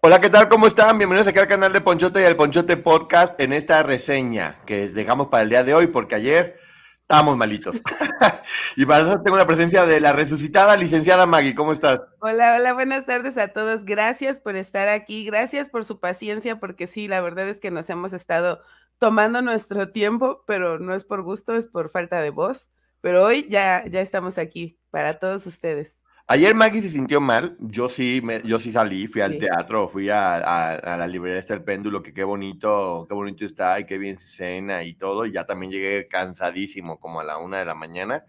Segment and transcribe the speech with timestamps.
[0.00, 0.48] Hola, ¿qué tal?
[0.48, 0.96] ¿Cómo están?
[0.96, 5.26] Bienvenidos aquí al canal de Ponchote y al Ponchote Podcast en esta reseña que dejamos
[5.26, 6.56] para el día de hoy porque ayer
[7.00, 7.82] estábamos malitos.
[8.76, 11.56] y para eso tengo la presencia de la resucitada licenciada Maggie.
[11.56, 12.06] ¿Cómo estás?
[12.20, 13.84] Hola, hola, buenas tardes a todos.
[13.84, 15.24] Gracias por estar aquí.
[15.24, 18.62] Gracias por su paciencia porque sí, la verdad es que nos hemos estado
[18.98, 22.70] tomando nuestro tiempo, pero no es por gusto, es por falta de voz.
[23.00, 26.00] Pero hoy ya, ya estamos aquí para todos ustedes.
[26.30, 30.10] Ayer Maggie se sintió mal, yo sí, me, yo sí salí, fui al teatro, fui
[30.10, 34.28] a, la librería del péndulo, que qué bonito, qué bonito está y qué bien se
[34.28, 38.26] cena y todo, y ya también llegué cansadísimo, como a la una de la mañana.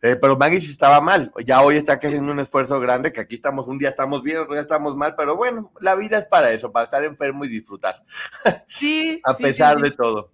[0.00, 3.34] Eh, pero Maggie sí estaba mal, ya hoy está haciendo un esfuerzo grande, que aquí
[3.34, 6.50] estamos, un día estamos bien, otro día estamos mal, pero bueno, la vida es para
[6.52, 8.02] eso, para estar enfermo y disfrutar.
[8.68, 9.20] Sí.
[9.24, 10.32] a pesar de todo.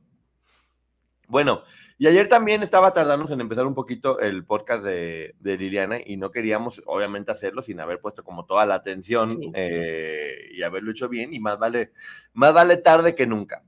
[1.26, 1.64] Bueno,
[1.96, 6.30] y ayer también estaba tardándonos en empezar un poquito el podcast de, Liliana y no
[6.30, 11.32] queríamos, obviamente, hacerlo sin haber puesto como toda la atención eh, y haberlo hecho bien
[11.32, 11.92] y más vale,
[12.32, 13.62] más vale tarde que nunca.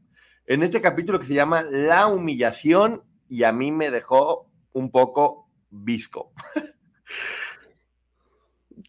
[0.46, 5.48] En este capítulo que se llama La humillación y a mí me dejó un poco
[5.70, 6.33] visco.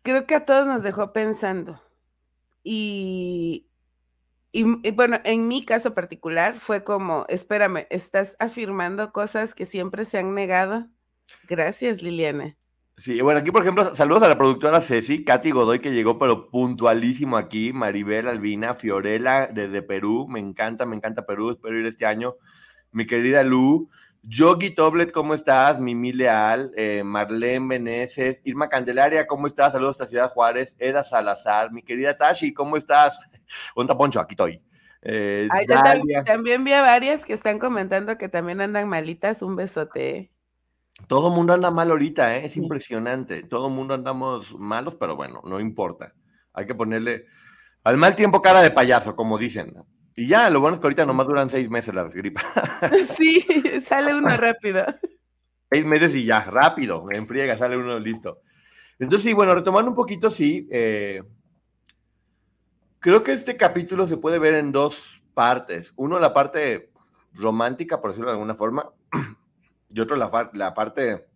[0.04, 1.82] Creo que a todos nos dejó pensando.
[2.64, 3.68] Y
[4.58, 10.18] y, bueno, en mi caso particular fue como, espérame, estás afirmando cosas que siempre se
[10.18, 10.88] han negado.
[11.48, 12.58] Gracias, Liliana.
[12.96, 16.50] Sí, bueno, aquí por ejemplo, saludos a la productora Ceci, Katy Godoy que llegó pero
[16.50, 22.08] puntualísimo aquí, Maribel Albina, Fiorella desde Perú, me encanta, me encanta Perú, espero ir este
[22.08, 22.38] año,
[22.92, 23.92] mi querida Lu,
[24.24, 25.80] Yogi Toblet, ¿cómo estás?
[25.80, 29.74] Mimi Leal, eh, Marlene Meneses, Irma Candelaria, ¿cómo estás?
[29.74, 33.20] Saludos a Ciudad Juárez, Eda Salazar, mi querida Tashi, ¿cómo estás?
[33.76, 34.62] Un Poncho, aquí estoy.
[35.02, 35.48] Eh,
[36.26, 39.42] también, vi a varias que están comentando que también andan malitas.
[39.42, 40.32] Un besote.
[41.08, 42.46] Todo el mundo anda mal ahorita, ¿eh?
[42.46, 43.44] es impresionante.
[43.44, 46.14] Todo mundo andamos malos, pero bueno, no importa.
[46.54, 47.26] Hay que ponerle
[47.84, 49.76] al mal tiempo cara de payaso, como dicen.
[50.18, 52.44] Y ya, lo bueno es que ahorita nomás duran seis meses las gripas.
[53.16, 53.46] Sí,
[53.82, 54.86] sale uno rápido.
[55.70, 58.42] Seis meses y ya, rápido, en friega, sale uno listo.
[59.00, 61.22] Entonces, sí, bueno, retomando un poquito, sí, eh,
[63.00, 65.94] Creo que este capítulo se puede ver en dos partes.
[65.96, 66.92] Uno, la parte
[67.34, 68.90] romántica, por decirlo de alguna forma,
[69.90, 71.28] y otro, la, la parte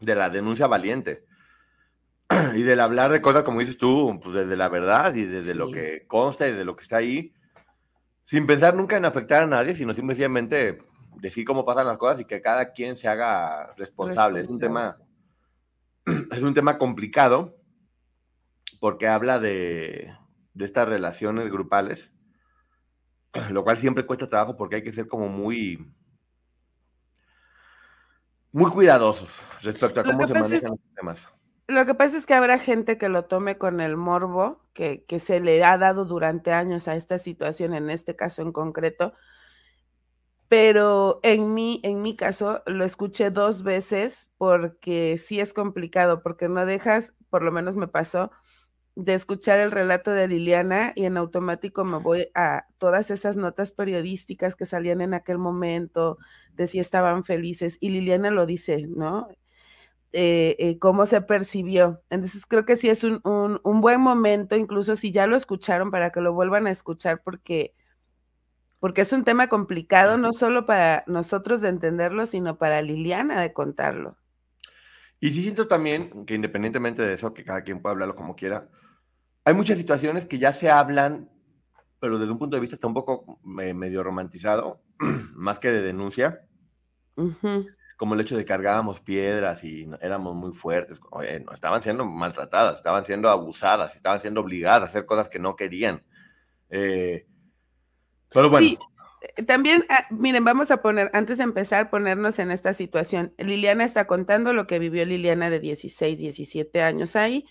[0.00, 1.24] de la denuncia valiente.
[2.54, 5.70] Y del hablar de cosas, como dices tú, pues desde la verdad y desde lo
[5.70, 7.32] que consta y de lo que está ahí,
[8.26, 10.78] sin pensar nunca en afectar a nadie, sino simplemente
[11.20, 14.40] decir cómo pasan las cosas y que cada quien se haga responsable.
[14.40, 14.98] Es un tema,
[16.32, 17.56] es un tema complicado
[18.80, 20.12] porque habla de,
[20.54, 22.12] de estas relaciones grupales,
[23.50, 25.88] lo cual siempre cuesta trabajo porque hay que ser como muy,
[28.50, 31.35] muy cuidadosos respecto a cómo se manejan los temas.
[31.68, 35.18] Lo que pasa es que habrá gente que lo tome con el morbo que, que,
[35.18, 39.14] se le ha dado durante años a esta situación, en este caso en concreto,
[40.48, 46.48] pero en mi, en mi caso lo escuché dos veces porque sí es complicado, porque
[46.48, 48.30] no dejas, por lo menos me pasó,
[48.94, 53.72] de escuchar el relato de Liliana y en automático me voy a todas esas notas
[53.72, 56.18] periodísticas que salían en aquel momento,
[56.54, 59.28] de si estaban felices, y Liliana lo dice, ¿no?
[60.12, 62.02] Eh, eh, cómo se percibió.
[62.08, 66.10] Entonces creo que sí es un, un, buen momento, incluso si ya lo escucharon, para
[66.10, 67.74] que lo vuelvan a escuchar, porque,
[68.78, 73.52] porque es un tema complicado, no solo para nosotros de entenderlo, sino para Liliana de
[73.52, 74.16] contarlo.
[75.20, 78.68] Y sí siento también que independientemente de eso, que cada quien puede hablarlo como quiera,
[79.44, 81.30] hay muchas situaciones que ya se hablan,
[82.00, 84.82] pero desde un punto de vista está un poco eh, medio romantizado,
[85.34, 86.46] más que de denuncia.
[87.96, 91.00] Como el hecho de cargábamos piedras y éramos muy fuertes.
[91.10, 95.56] no, estaban siendo maltratadas, estaban siendo abusadas, estaban siendo obligadas a hacer cosas que no
[95.56, 96.02] querían.
[96.68, 97.26] Eh,
[98.28, 98.76] pero bueno.
[99.36, 103.32] Eh, también, ah, miren, vamos a poner, antes de empezar, ponernos en esta situación.
[103.38, 107.46] Liliana está contando lo que vivió Liliana de 16, 17 años ahí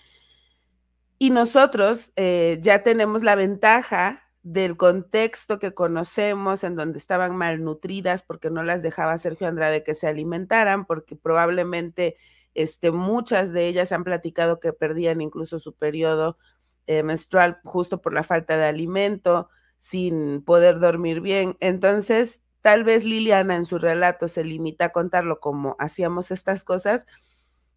[1.18, 8.22] y nosotros eh, ya tenemos la ventaja del contexto que conocemos, en donde estaban malnutridas
[8.22, 12.16] porque no las dejaba Sergio Andrade que se alimentaran, porque probablemente
[12.54, 16.38] este, muchas de ellas han platicado que perdían incluso su periodo
[16.86, 19.50] eh, menstrual justo por la falta de alimento,
[19.80, 21.58] sin poder dormir bien.
[21.60, 27.08] Entonces, tal vez Liliana en su relato se limita a contarlo como hacíamos estas cosas,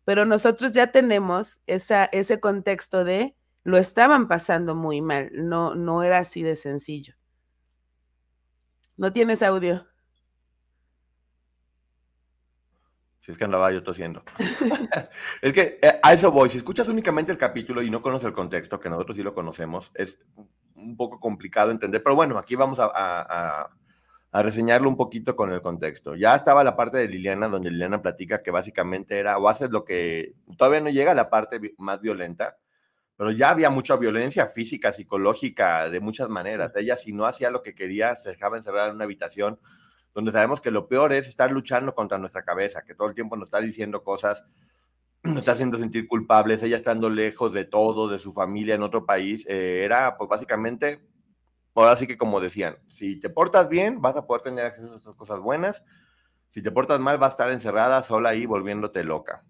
[0.05, 3.38] pero nosotros ya tenemos esa, ese contexto de
[3.69, 7.15] lo estaban pasando muy mal, no, no era así de sencillo.
[8.97, 9.87] ¿No tienes audio?
[13.21, 14.23] Si es que andaba yo tosiendo.
[15.43, 16.49] es que eh, a eso voy.
[16.49, 19.91] Si escuchas únicamente el capítulo y no conoces el contexto, que nosotros sí lo conocemos,
[19.95, 20.19] es
[20.75, 22.03] un poco complicado entender.
[22.03, 23.69] Pero bueno, aquí vamos a,
[24.33, 26.17] a reseñarlo un poquito con el contexto.
[26.17, 29.85] Ya estaba la parte de Liliana, donde Liliana platica que básicamente era o haces lo
[29.85, 32.57] que todavía no llega a la parte más violenta,
[33.19, 36.71] pero ya había mucha violencia física, psicológica, de muchas maneras.
[36.77, 39.59] Ella, si no hacía lo que quería, se dejaba encerrar en una habitación
[40.15, 43.37] donde sabemos que lo peor es estar luchando contra nuestra cabeza, que todo el tiempo
[43.37, 44.45] nos está diciendo cosas,
[45.25, 49.05] nos está haciendo sentir culpables, ella estando lejos de todo, de su familia en otro
[49.05, 51.05] país, eh, era pues básicamente
[51.75, 54.97] ahora sí que como decían, si te portas bien, vas a poder tener acceso a
[54.97, 55.85] estas cosas buenas.
[56.49, 59.45] Si te portas mal, vas a estar encerrada sola ahí volviéndote loca.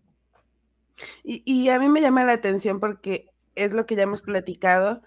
[1.23, 5.03] Y, a mí me llama la atención porque es lo que ya hemos platicado.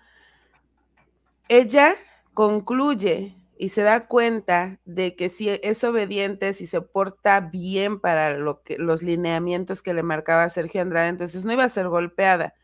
[1.47, 1.95] Ella
[2.33, 8.35] concluye y se da cuenta de que si es obediente, si se porta bien para
[8.37, 12.55] lo que, los lineamientos que le marcaba Sergio Andrade, entonces no iba a ser golpeada.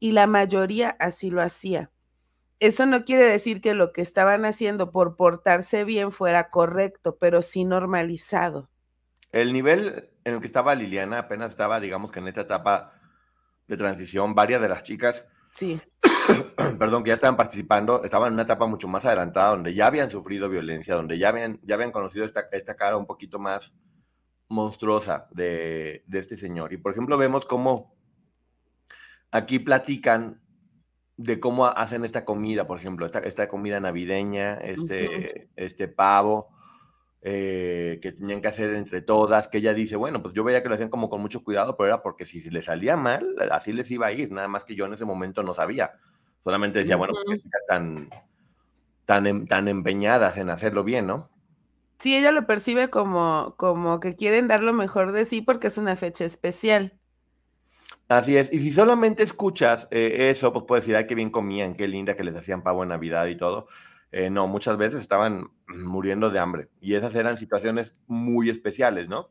[0.00, 1.90] Y la mayoría así lo hacía.
[2.58, 7.42] Eso no quiere decir que lo que estaban haciendo por portarse bien fuera correcto, pero
[7.42, 8.68] sí normalizado.
[9.30, 12.94] El nivel en el que estaba Liliana apenas estaba, digamos que en esta etapa
[13.68, 15.80] de transición, varias de las chicas, sí.
[16.78, 20.10] perdón, que ya estaban participando, estaban en una etapa mucho más adelantada, donde ya habían
[20.10, 23.74] sufrido violencia, donde ya habían, ya habían conocido esta, esta cara un poquito más
[24.48, 26.72] monstruosa de, de este señor.
[26.72, 27.96] Y por ejemplo, vemos cómo
[29.30, 30.42] aquí platican
[31.16, 36.51] de cómo hacen esta comida, por ejemplo, esta, esta comida navideña, este, este pavo,
[37.22, 40.68] eh, que tenían que hacer entre todas, que ella dice, bueno, pues yo veía que
[40.68, 43.90] lo hacían como con mucho cuidado, pero era porque si le salía mal, así les
[43.92, 45.92] iba a ir, nada más que yo en ese momento no sabía.
[46.40, 48.10] Solamente decía, bueno, porque están
[49.04, 51.30] tan, em, tan empeñadas en hacerlo bien, ¿no?
[52.00, 55.78] Sí, ella lo percibe como, como que quieren dar lo mejor de sí porque es
[55.78, 56.98] una fecha especial.
[58.08, 61.74] Así es, y si solamente escuchas eh, eso, pues puedes decir, ay, qué bien comían,
[61.74, 63.68] qué linda que les hacían pavo en Navidad y todo.
[64.12, 69.30] Eh, no, muchas veces estaban muriendo de hambre y esas eran situaciones muy especiales, ¿no?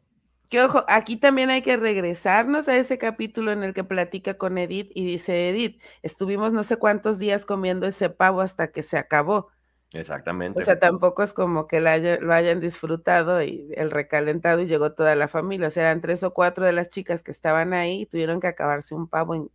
[0.49, 4.57] Que ojo, aquí también hay que regresarnos a ese capítulo en el que platica con
[4.57, 8.97] Edith y dice, Edith, estuvimos no sé cuántos días comiendo ese pavo hasta que se
[8.97, 9.49] acabó.
[9.93, 10.61] Exactamente.
[10.61, 15.15] O sea, tampoco es como que lo hayan disfrutado y el recalentado y llegó toda
[15.15, 15.67] la familia.
[15.67, 18.47] O sea, eran tres o cuatro de las chicas que estaban ahí y tuvieron que
[18.47, 19.49] acabarse un pavo, en,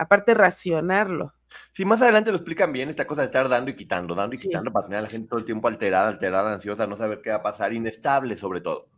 [0.00, 1.34] aparte racionarlo.
[1.72, 4.38] Sí, más adelante lo explican bien, esta cosa de estar dando y quitando, dando y
[4.38, 7.30] quitando para tener a la gente todo el tiempo alterada, alterada, ansiosa, no saber qué
[7.30, 8.88] va a pasar, inestable sobre todo.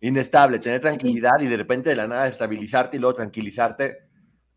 [0.00, 4.08] Inestable, tener tranquilidad y de repente de la nada estabilizarte y luego tranquilizarte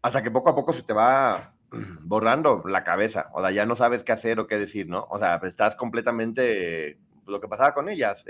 [0.01, 1.55] hasta que poco a poco se te va
[2.01, 5.07] borrando la cabeza, o sea, ya no sabes qué hacer o qué decir, ¿no?
[5.09, 8.25] O sea, estás completamente, lo que pasaba con ellas,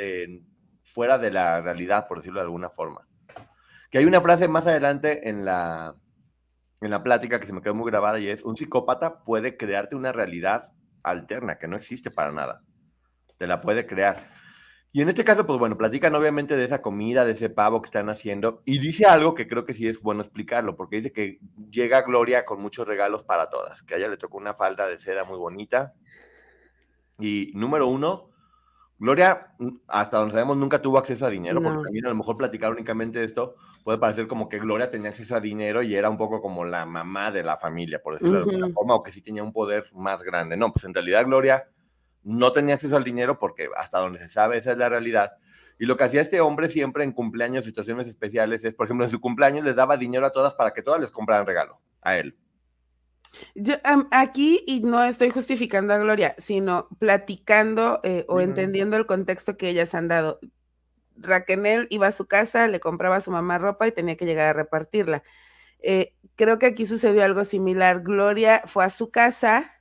[0.83, 3.07] fuera de la realidad, por decirlo de alguna forma.
[3.89, 5.95] Que hay una frase más adelante en la,
[6.81, 9.95] en la plática que se me quedó muy grabada y es, un psicópata puede crearte
[9.95, 10.73] una realidad
[11.03, 12.63] alterna que no existe para nada.
[13.37, 14.31] Te la puede crear.
[14.91, 17.87] Y en este caso, pues bueno, platican obviamente de esa comida, de ese pavo que
[17.87, 21.39] están haciendo, y dice algo que creo que sí es bueno explicarlo, porque dice que
[21.69, 24.97] llega Gloria con muchos regalos para todas, que a ella le tocó una falda de
[24.97, 25.93] seda muy bonita.
[27.19, 28.31] Y número uno,
[28.97, 29.53] Gloria,
[29.87, 33.23] hasta donde sabemos, nunca tuvo acceso a dinero, porque también a lo mejor platicar únicamente
[33.23, 36.65] esto puede parecer como que Gloria tenía acceso a dinero y era un poco como
[36.65, 39.53] la mamá de la familia, por decirlo de alguna forma, o que sí tenía un
[39.53, 40.57] poder más grande.
[40.57, 41.67] No, pues en realidad Gloria
[42.23, 45.31] no tenía acceso al dinero porque hasta donde se sabe esa es la realidad.
[45.79, 49.11] Y lo que hacía este hombre siempre en cumpleaños, situaciones especiales, es, por ejemplo, en
[49.11, 52.37] su cumpleaños les daba dinero a todas para que todas les compraran regalo a él.
[53.55, 53.75] Yo
[54.11, 59.69] aquí, y no estoy justificando a Gloria, sino platicando eh, o entendiendo el contexto que
[59.69, 60.39] ellas han dado.
[61.21, 64.47] Raquel iba a su casa, le compraba a su mamá ropa y tenía que llegar
[64.47, 65.23] a repartirla.
[65.81, 68.01] Eh, creo que aquí sucedió algo similar.
[68.01, 69.79] Gloria fue a su casa,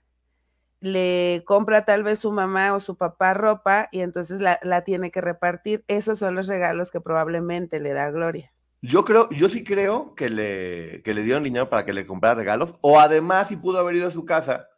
[0.80, 5.20] le compra tal vez su mamá o su papá ropa y entonces la, tiene que
[5.20, 5.84] repartir.
[5.88, 8.52] Esos son los regalos que probablemente le da Gloria.
[8.80, 12.36] Yo creo, yo sí creo que le, que le dieron dinero para que le comprara
[12.36, 14.68] regalos, o además si pudo haber ido a su casa,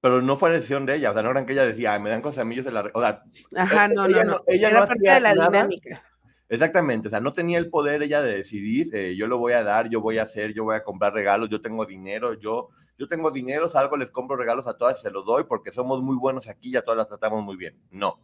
[0.00, 2.22] pero no fue decisión de ella, o sea, no eran que ella decía, me dan
[2.22, 2.90] cosas a mí, yo se la...
[2.94, 3.22] O sea,
[3.56, 6.02] Ajá, no, no, no, ella no parte de la dinámica.
[6.48, 9.64] Exactamente, o sea, no tenía el poder ella de decidir, eh, yo lo voy a
[9.64, 13.08] dar, yo voy a hacer, yo voy a comprar regalos, yo tengo dinero, yo, yo
[13.08, 16.16] tengo dinero, salgo, les compro regalos a todas y se los doy porque somos muy
[16.16, 17.76] buenos aquí y a todas las tratamos muy bien.
[17.90, 18.20] No,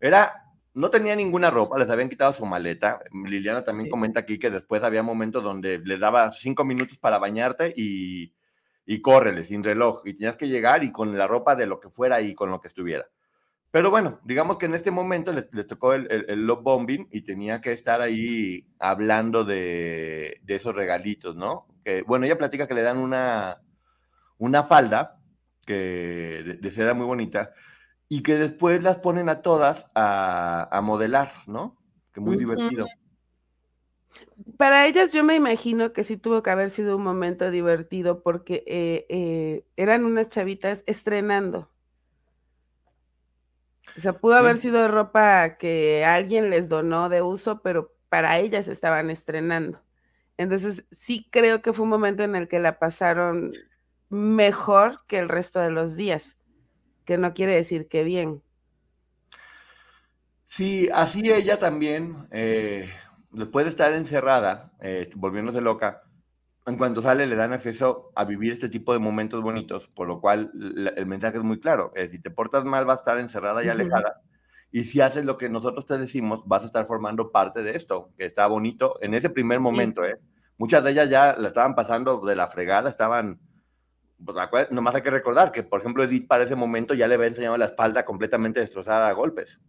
[0.00, 0.32] era,
[0.74, 3.00] no tenía ninguna ropa, les habían quitado su maleta.
[3.12, 7.72] Liliana también comenta aquí que después había momentos donde les daba cinco minutos para bañarte
[7.76, 8.32] y,
[8.86, 11.88] y córrele, sin reloj, y tenías que llegar y con la ropa de lo que
[11.88, 13.06] fuera y con lo que estuviera.
[13.72, 17.62] Pero bueno, digamos que en este momento les, tocó el, el, love bombing y tenía
[17.62, 21.66] que estar ahí hablando de, de, esos regalitos, ¿no?
[21.82, 23.62] Que, bueno, ella platica que le dan una,
[24.36, 25.22] una falda
[25.64, 27.52] que de, seda muy bonita
[28.10, 31.78] y que después las ponen a todas a, a modelar, ¿no?
[32.12, 32.84] Que muy divertido.
[34.56, 38.64] Para ellas yo me imagino que sí tuvo que haber sido un momento divertido porque
[38.66, 41.68] eh, eh, eran unas chavitas estrenando.
[43.96, 48.68] O sea, pudo haber sido ropa que alguien les donó de uso, pero para ellas
[48.68, 49.82] estaban estrenando.
[50.38, 53.52] Entonces, sí creo que fue un momento en el que la pasaron
[54.08, 56.38] mejor que el resto de los días,
[57.04, 58.42] que no quiere decir que bien.
[60.46, 62.90] Sí, así ella también, eh,
[63.32, 66.02] después de estar encerrada, eh, volviéndose loca,
[66.66, 70.20] en cuanto sale le dan acceso a vivir este tipo de momentos bonitos, por lo
[70.20, 70.52] cual
[70.96, 71.92] el mensaje es muy claro.
[72.08, 74.20] si te portas mal, vas a estar encerrada y alejada.
[74.70, 78.10] Y si haces lo que nosotros te decimos, vas a estar formando parte de esto,
[78.16, 80.04] que está bonito en ese primer momento.
[80.04, 80.18] ¿eh?
[80.56, 83.40] Muchas de ellas ya la estaban pasando de la fregada, estaban...
[84.24, 87.26] Pues, nomás hay que recordar que, por ejemplo, Edith para ese momento ya le había
[87.26, 89.60] enseñado la espalda completamente destrozada a golpes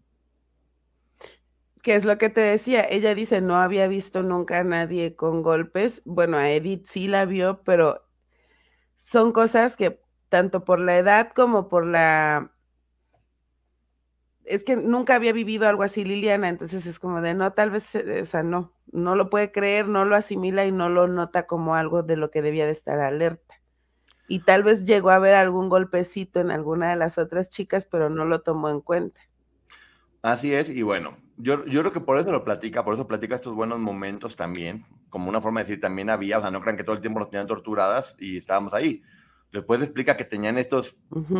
[1.83, 5.43] que es lo que te decía, ella dice, no había visto nunca a nadie con
[5.43, 6.01] golpes.
[6.05, 8.07] Bueno, a Edith sí la vio, pero
[8.95, 12.51] son cosas que tanto por la edad como por la...
[14.45, 17.93] Es que nunca había vivido algo así Liliana, entonces es como de, no, tal vez,
[17.95, 21.47] eh, o sea, no, no lo puede creer, no lo asimila y no lo nota
[21.47, 23.55] como algo de lo que debía de estar alerta.
[24.29, 28.09] Y tal vez llegó a ver algún golpecito en alguna de las otras chicas, pero
[28.09, 29.19] no lo tomó en cuenta.
[30.21, 31.11] Así es, y bueno,
[31.43, 34.85] yo, yo creo que por eso lo platica, por eso platica estos buenos momentos también,
[35.09, 37.19] como una forma de decir, también había, o sea, no crean que todo el tiempo
[37.19, 39.03] nos tenían torturadas y estábamos ahí.
[39.51, 40.95] Después explica que tenían estos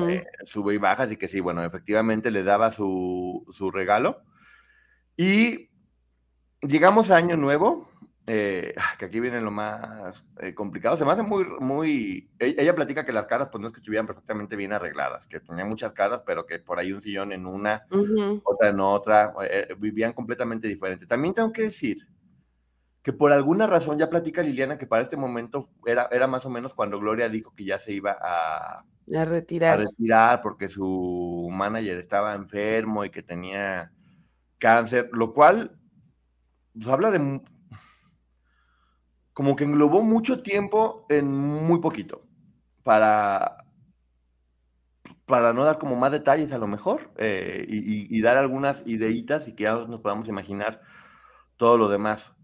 [0.10, 4.22] eh, sube y bajas y que sí, bueno, efectivamente le daba su, su regalo.
[5.16, 5.70] Y
[6.62, 7.90] llegamos a Año Nuevo,
[8.26, 10.96] eh, ah, que aquí viene lo más eh, complicado.
[10.96, 12.30] Se me hace muy, muy.
[12.40, 15.42] E-, ella platica que las caras, pues no es que estuvieran perfectamente bien arregladas, que
[15.42, 17.86] tenían muchas caras, pero que por ahí un sillón en una,
[18.44, 21.06] otra en otra, eh, vivían completamente diferente.
[21.06, 22.08] También tengo que decir
[23.02, 26.50] que por alguna razón, ya platica Liliana que para este momento era, era más o
[26.50, 29.74] menos cuando Gloria dijo que ya se iba a, a retirar.
[29.74, 33.92] A retirar porque su manager estaba enfermo y que tenía
[34.58, 35.78] cáncer, lo cual
[36.74, 37.42] pues, habla de
[39.34, 42.22] como que englobó mucho tiempo en muy poquito
[42.84, 43.66] para,
[45.26, 49.56] para no dar como más detalles a lo mejor eh, y, dar algunas ideitas y
[49.56, 50.82] que ya nos podamos imaginar
[51.58, 52.36] todo lo demás.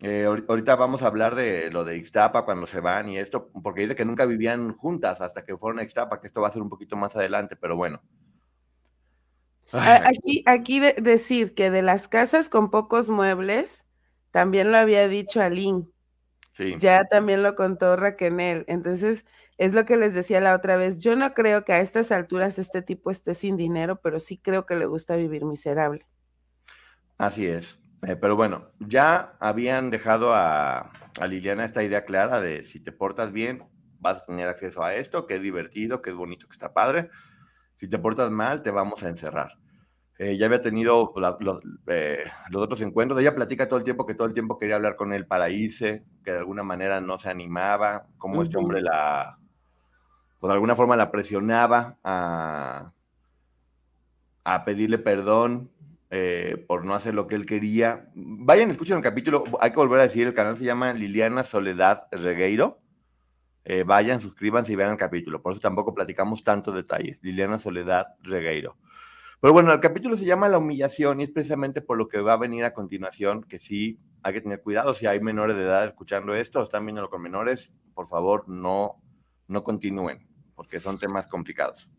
[0.00, 3.82] Eh, ahorita vamos a hablar de lo de Ixtapa cuando se van y esto, porque
[3.82, 6.62] dice que nunca vivían juntas hasta que fueron a Ixtapa, que esto va a ser
[6.62, 8.02] un poquito más adelante, pero bueno.
[9.72, 13.84] aquí, aquí decir que de las casas con pocos muebles,
[14.32, 15.86] también lo había dicho Aline,
[16.78, 18.64] ya también lo contó Raquel.
[18.68, 19.24] Entonces,
[19.58, 20.98] es lo que les decía la otra vez.
[20.98, 24.66] Yo no creo que a estas alturas este tipo esté sin dinero, pero sí creo
[24.66, 26.06] que le gusta vivir miserable.
[27.18, 27.80] Así es.
[28.06, 32.92] Eh, pero bueno, ya habían dejado a, a, Liliana esta idea clara de si te
[32.92, 33.64] portas bien,
[33.98, 37.10] vas a tener acceso a esto, que es divertido, que es bonito, que está padre.
[37.74, 39.58] Si te portas mal, te vamos a encerrar.
[40.18, 41.12] Eh, ya había tenido
[41.88, 43.20] eh, los, otros encuentros.
[43.20, 46.04] Ella platica todo el tiempo que todo el tiempo quería hablar con él para irse,
[46.24, 49.38] que de alguna manera no se animaba, como este hombre la,
[50.40, 52.92] pues de alguna forma la presionaba a,
[54.44, 55.70] a pedirle perdón
[56.08, 58.08] eh, por no hacer lo que él quería.
[58.14, 59.44] Vayan, escuchen el capítulo.
[59.60, 62.80] Hay que volver a decir, el canal se llama Liliana Soledad Regueiro.
[63.84, 65.42] vayan, suscríbanse y vean el capítulo.
[65.42, 67.22] Por eso tampoco platicamos tantos detalles.
[67.22, 68.78] Liliana Soledad Regueiro.
[69.40, 72.32] Pero bueno, el capítulo se llama La humillación y es precisamente por lo que va
[72.32, 75.86] a venir a continuación, que sí hay que tener cuidado si hay menores de edad
[75.86, 79.02] escuchando esto o están viéndolo con menores, por favor no,
[79.46, 81.90] no continúen, porque son temas complicados.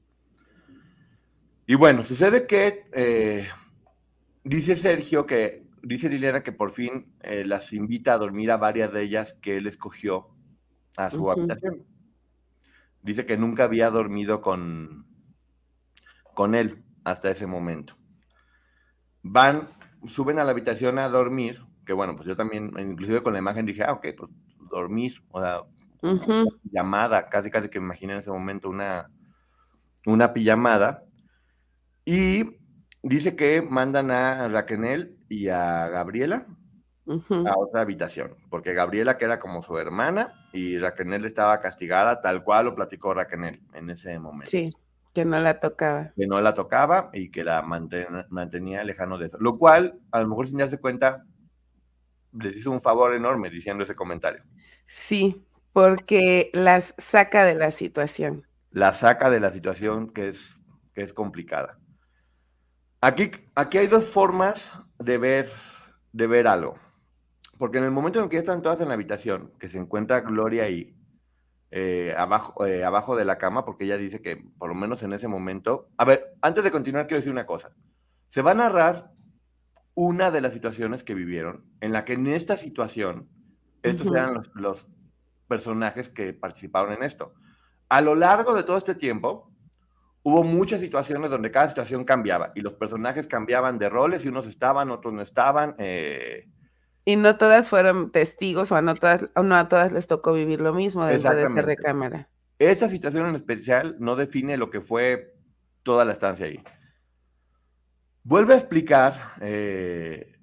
[1.68, 3.48] Y bueno, sucede que eh,
[4.44, 8.92] dice Sergio que, dice Liliana que por fin eh, las invita a dormir a varias
[8.92, 10.30] de ellas que él escogió
[10.96, 11.86] a su habitación.
[13.04, 15.06] Dice que nunca había dormido con,
[16.34, 17.96] con él hasta ese momento.
[19.24, 19.70] Van,
[20.06, 23.66] suben a la habitación a dormir, que bueno, pues yo también, inclusive con la imagen
[23.66, 24.32] dije, ah, ok, pues
[24.70, 25.62] dormir, o sea,
[26.64, 29.10] llamada, casi casi que me imaginé en ese momento una,
[30.06, 31.06] una pijamada.
[32.04, 32.58] Y
[33.02, 36.46] dice que mandan a Raquel y a Gabriela
[37.08, 42.44] a otra habitación, porque Gabriela, que era como su hermana, y Raquel estaba castigada, tal
[42.44, 44.52] cual lo platicó Raquel en ese momento.
[44.52, 44.68] Sí
[45.18, 46.14] Que no la tocaba.
[46.16, 49.38] Que no la tocaba y que la mantenía lejano de eso.
[49.40, 51.24] Lo cual, a lo mejor sin darse cuenta,
[52.34, 54.44] les hizo un favor enorme diciendo ese comentario.
[54.86, 55.44] Sí,
[55.74, 58.46] porque las saca de la situación.
[58.70, 60.60] La saca de la situación que es,
[60.94, 61.80] que es complicada.
[63.02, 65.50] Aquí, aquí hay dos formas de ver,
[66.14, 66.78] de ver algo.
[67.58, 70.66] Porque en el momento en que están todas en la habitación, que se encuentra Gloria
[70.66, 70.96] ahí,
[71.72, 75.14] eh, abajo, eh, abajo de la cama, porque ella dice que por lo menos en
[75.14, 75.90] ese momento.
[75.98, 77.72] A ver, antes de continuar, quiero decir una cosa.
[78.30, 79.12] Se va a narrar
[79.94, 83.28] una de las situaciones que vivieron, en la que en esta situación,
[83.82, 84.88] estos eran los, los,
[85.48, 87.34] personajes que participaron en esto.
[87.88, 89.50] A lo largo de todo este tiempo,
[90.24, 94.46] hubo muchas situaciones donde cada situación cambiaba y los personajes cambiaban de roles y unos
[94.46, 95.74] estaban, otros no estaban.
[95.78, 96.50] Eh,
[97.08, 100.60] y no todas fueron testigos o a no todas, no a todas les tocó vivir
[100.60, 102.28] lo mismo dentro de esa recámara.
[102.60, 105.34] Esta situación en especial no define lo que fue
[105.84, 106.62] toda la estancia ahí.
[108.24, 110.38] Vuelve a explicar, eh,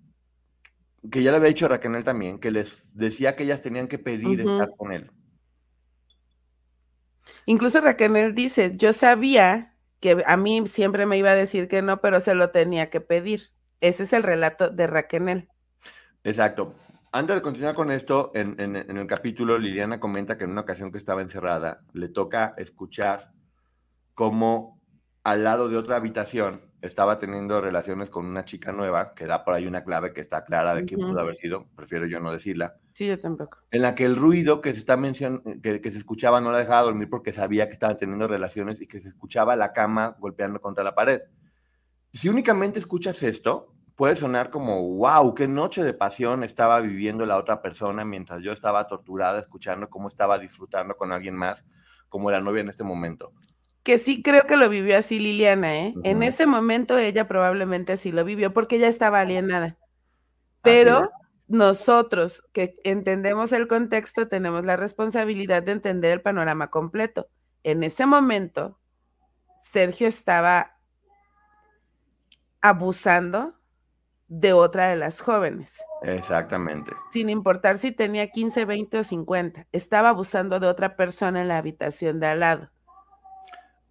[1.13, 4.41] que ya le había dicho Raquel también, que les decía que ellas tenían que pedir
[4.41, 5.11] estar con él.
[7.45, 12.01] Incluso Raquel dice, yo sabía que a mí siempre me iba a decir que no,
[12.01, 13.51] pero se lo tenía que pedir.
[13.83, 15.51] Ese es el relato de Raquel.
[16.25, 16.75] Exacto.
[17.13, 20.99] Antes de continuar con esto, en, el capítulo, Liliana comenta que en una ocasión que
[20.99, 23.31] estaba encerrada, le toca escuchar
[24.15, 24.81] cómo
[25.23, 29.55] al lado de otra habitación estaba teniendo relaciones con una chica nueva, que da por
[29.55, 32.75] ahí una clave que está clara de quién pudo haber sido, prefiero yo no decirla.
[32.93, 33.59] Sí, yo tampoco.
[33.71, 35.01] En la que el ruido que se está
[35.63, 38.87] que, que, se escuchaba no la dejaba dormir porque sabía que estaban teniendo relaciones y
[38.87, 41.23] que se escuchaba la cama golpeando contra la pared.
[42.13, 47.37] Si únicamente escuchas esto, puede sonar como, wow, qué noche de pasión estaba viviendo la
[47.37, 51.65] otra persona mientras yo estaba torturada escuchando cómo estaba disfrutando con alguien más,
[52.09, 53.33] como la novia en este momento.
[53.83, 55.95] Que sí creo que lo vivió así Liliana, ¿eh?
[56.05, 59.77] En ese momento ella probablemente así lo vivió porque ella estaba alienada.
[60.63, 61.11] Pero
[61.47, 67.29] nosotros que entendemos el contexto tenemos la responsabilidad de entender el panorama completo.
[67.63, 68.79] En ese momento,
[69.61, 70.79] Sergio estaba
[72.63, 73.55] abusando
[74.29, 75.79] de otra de las jóvenes.
[76.03, 76.93] Exactamente.
[77.13, 79.67] Sin importar si tenía 15, 20 o 50.
[79.73, 82.71] Estaba abusando de otra persona en la habitación de al lado.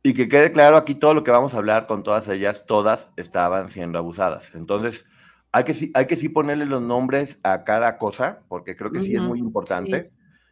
[0.03, 3.09] Y que quede claro aquí todo lo que vamos a hablar con todas ellas, todas
[3.15, 4.53] estaban siendo abusadas.
[4.53, 5.05] Entonces,
[5.53, 9.15] hay que, hay que sí ponerle los nombres a cada cosa, porque creo que sí
[9.15, 10.11] es muy importante.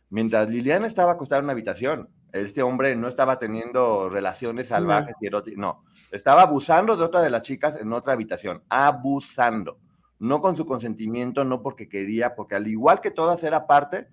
[0.09, 5.27] Mientras Liliana estaba acostada en una habitación, este hombre no estaba teniendo relaciones salvajes y
[5.27, 9.79] eróticas, no, estaba abusando de otra de las chicas en otra habitación, abusando,
[10.19, 14.07] no con su consentimiento, no porque quería, porque al igual que todas era parte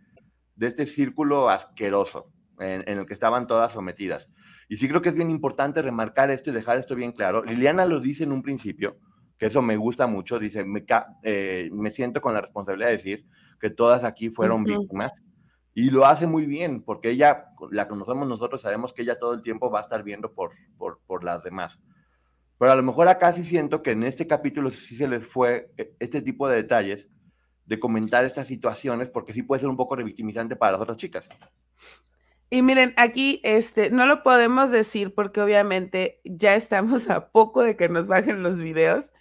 [0.57, 4.29] de este círculo asqueroso en, el que estaban todas sometidas.
[4.69, 7.45] Y sí creo que es bien importante remarcar esto y dejar esto bien claro.
[7.45, 8.99] Liliana lo dice en un principio,
[9.39, 10.85] que eso me gusta mucho, dice, me,
[11.23, 13.27] eh, me siento con la responsabilidad de decir
[13.61, 15.13] que todas aquí fueron víctimas
[15.79, 19.43] y lo hace muy bien, porque ella, la conocemos nosotros, sabemos que ella todo el
[19.43, 21.79] tiempo va a estar viendo por, por, por las demás.
[22.59, 25.71] Pero a lo mejor acá sí siento que en este capítulo sí se les fue
[25.77, 27.09] eh, este tipo de detalles
[27.65, 31.29] de comentar estas situaciones, porque sí puede ser un poco revictimizante para las otras chicas.
[32.51, 37.77] Y miren, aquí este, no lo podemos decir porque obviamente ya estamos a poco de
[37.77, 39.13] que nos bajen los videos,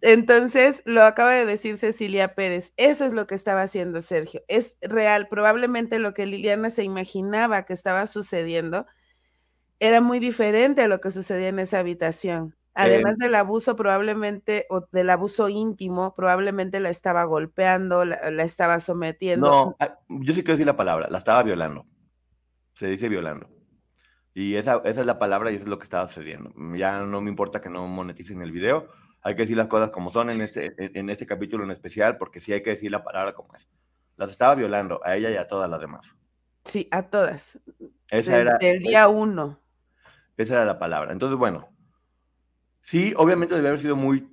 [0.00, 4.78] entonces, lo acaba de decir Cecilia Pérez, eso es lo que estaba haciendo Sergio, es
[4.82, 8.86] real, probablemente lo que Liliana se imaginaba que estaba sucediendo
[9.80, 12.56] era muy diferente a lo que sucedía en esa habitación.
[12.76, 19.48] Además del abuso probablemente, o del abuso íntimo, probablemente la estaba golpeando, la, estaba sometiendo.
[19.48, 21.86] No, ah, yo sí quiero decir la palabra, la estaba violando.
[22.74, 23.48] Se dice violando.
[24.34, 26.52] Y esa, esa es la palabra y eso es lo que estaba sucediendo.
[26.76, 28.88] Ya no me importa que no moneticen el video,
[29.24, 32.42] hay que decir las cosas como son en este, en este capítulo en especial, porque
[32.42, 33.66] sí hay que decir la palabra como es.
[34.16, 36.14] Las estaba violando a ella y a todas las demás.
[36.66, 37.58] Sí, a todas.
[38.10, 39.58] Esa era, el día uno.
[40.36, 41.10] Esa era la palabra.
[41.10, 41.70] Entonces, bueno,
[42.82, 44.28] sí, obviamente debe haber sido muy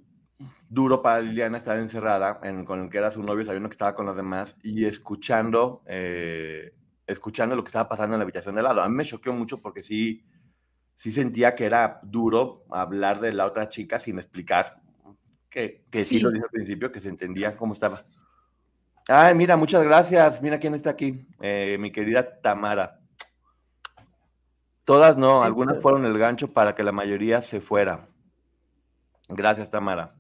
[0.68, 4.08] duro para Liliana estar encerrada con el que era su novio, sabiendo que estaba con
[4.08, 6.74] las demás y escuchando, eh,
[7.08, 8.82] escuchando lo que estaba pasando en la habitación de lado.
[8.82, 10.26] A mí me choqueó mucho porque sí,
[10.96, 14.81] sí sentía que era duro hablar de la otra chica sin explicar
[15.52, 16.20] que, sí.
[16.20, 18.06] lo dije al principio, que se entendía cómo estaba.
[19.08, 20.42] Ay, mira, muchas gracias.
[20.42, 21.28] Mira quién está aquí.
[21.42, 23.00] Eh, mi querida Tamara.
[24.86, 28.08] Todas no, algunas fueron el gancho para que la mayoría se fuera.
[29.28, 30.16] Gracias, Tamara.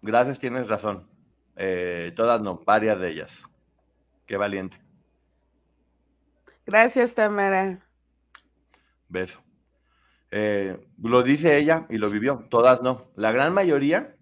[0.00, 1.08] Gracias, tienes razón.
[1.56, 3.42] Eh, todas no, varias de ellas.
[4.26, 4.80] Qué valiente.
[6.66, 7.78] Gracias, Tamara.
[9.08, 9.40] Beso.
[10.36, 13.12] Eh, lo dice ella y lo vivió, todas no.
[13.14, 14.16] La gran mayoría,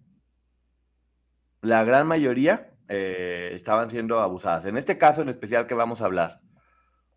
[1.62, 4.66] la gran mayoría eh, estaban siendo abusadas.
[4.66, 6.42] En este caso en especial que vamos a hablar,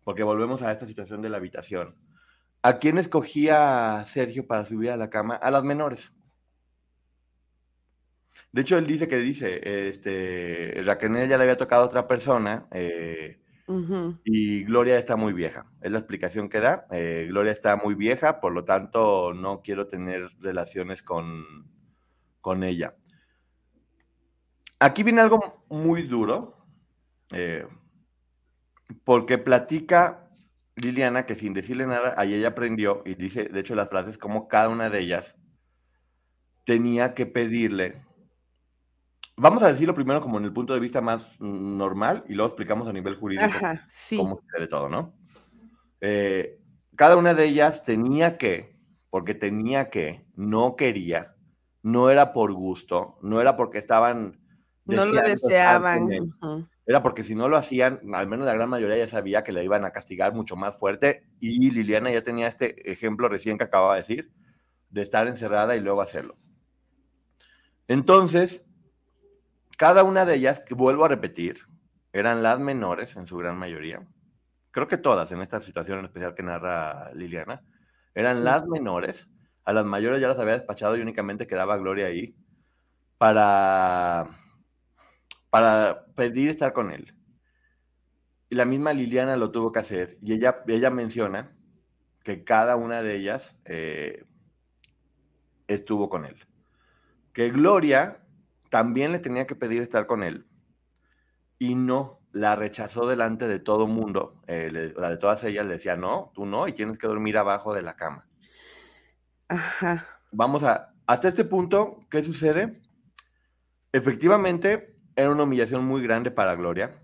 [0.02, 1.94] porque volvemos a esta situación de la habitación.
[2.62, 5.34] ¿A quién escogía Sergio para subir a la cama?
[5.34, 6.10] A las menores.
[8.50, 12.66] De hecho, él dice que dice, este, Raquel ya le había tocado a otra persona
[12.72, 13.42] eh,
[14.24, 15.66] y Gloria está muy vieja.
[15.80, 16.86] Es la explicación que da.
[16.90, 21.44] Eh, Gloria está muy vieja, por lo tanto no quiero tener relaciones con,
[22.40, 22.96] con ella.
[24.78, 26.56] Aquí viene algo muy duro,
[27.32, 27.66] eh,
[29.04, 30.30] porque platica
[30.76, 34.46] Liliana que sin decirle nada, ahí ella aprendió y dice, de hecho, las frases como
[34.48, 35.34] cada una de ellas
[36.64, 38.05] tenía que pedirle.
[39.36, 42.88] Vamos a decirlo primero como en el punto de vista más normal y luego explicamos
[42.88, 43.52] a nivel jurídico
[44.16, 45.14] cómo se todo, ¿no?
[46.00, 46.58] Eh,
[46.94, 48.78] cada una de ellas tenía que,
[49.10, 51.34] porque tenía que, no quería,
[51.82, 54.40] no era por gusto, no era porque estaban
[54.86, 56.08] no lo deseaban.
[56.86, 59.64] Era porque si no lo hacían, al menos la gran mayoría ya sabía que le
[59.64, 63.94] iban a castigar mucho más fuerte y Liliana ya tenía este ejemplo recién que acababa
[63.94, 64.32] de decir,
[64.90, 66.36] de estar encerrada y luego hacerlo.
[67.88, 68.64] Entonces,
[69.76, 71.60] cada una de ellas, que vuelvo a repetir,
[72.12, 74.06] eran las menores en su gran mayoría.
[74.70, 77.62] Creo que todas en esta situación en especial que narra Liliana,
[78.14, 79.28] eran las menores.
[79.64, 82.36] A las mayores ya las había despachado y únicamente quedaba Gloria ahí
[83.18, 84.26] para
[85.50, 87.14] para pedir estar con él.
[88.48, 90.18] Y la misma Liliana lo tuvo que hacer.
[90.20, 91.56] Y ella, ella menciona
[92.22, 94.24] que cada una de ellas eh,
[95.66, 96.36] estuvo con él.
[97.32, 98.18] Que Gloria
[98.76, 100.46] también le tenía que pedir estar con él.
[101.58, 104.42] Y no, la rechazó delante de todo mundo.
[104.46, 107.72] Eh, la de todas ellas le decía, no, tú no, y tienes que dormir abajo
[107.72, 108.28] de la cama.
[109.48, 110.06] Ajá.
[110.30, 112.72] Vamos a, hasta este punto, ¿qué sucede?
[113.92, 117.00] Efectivamente, era una humillación muy grande para Gloria.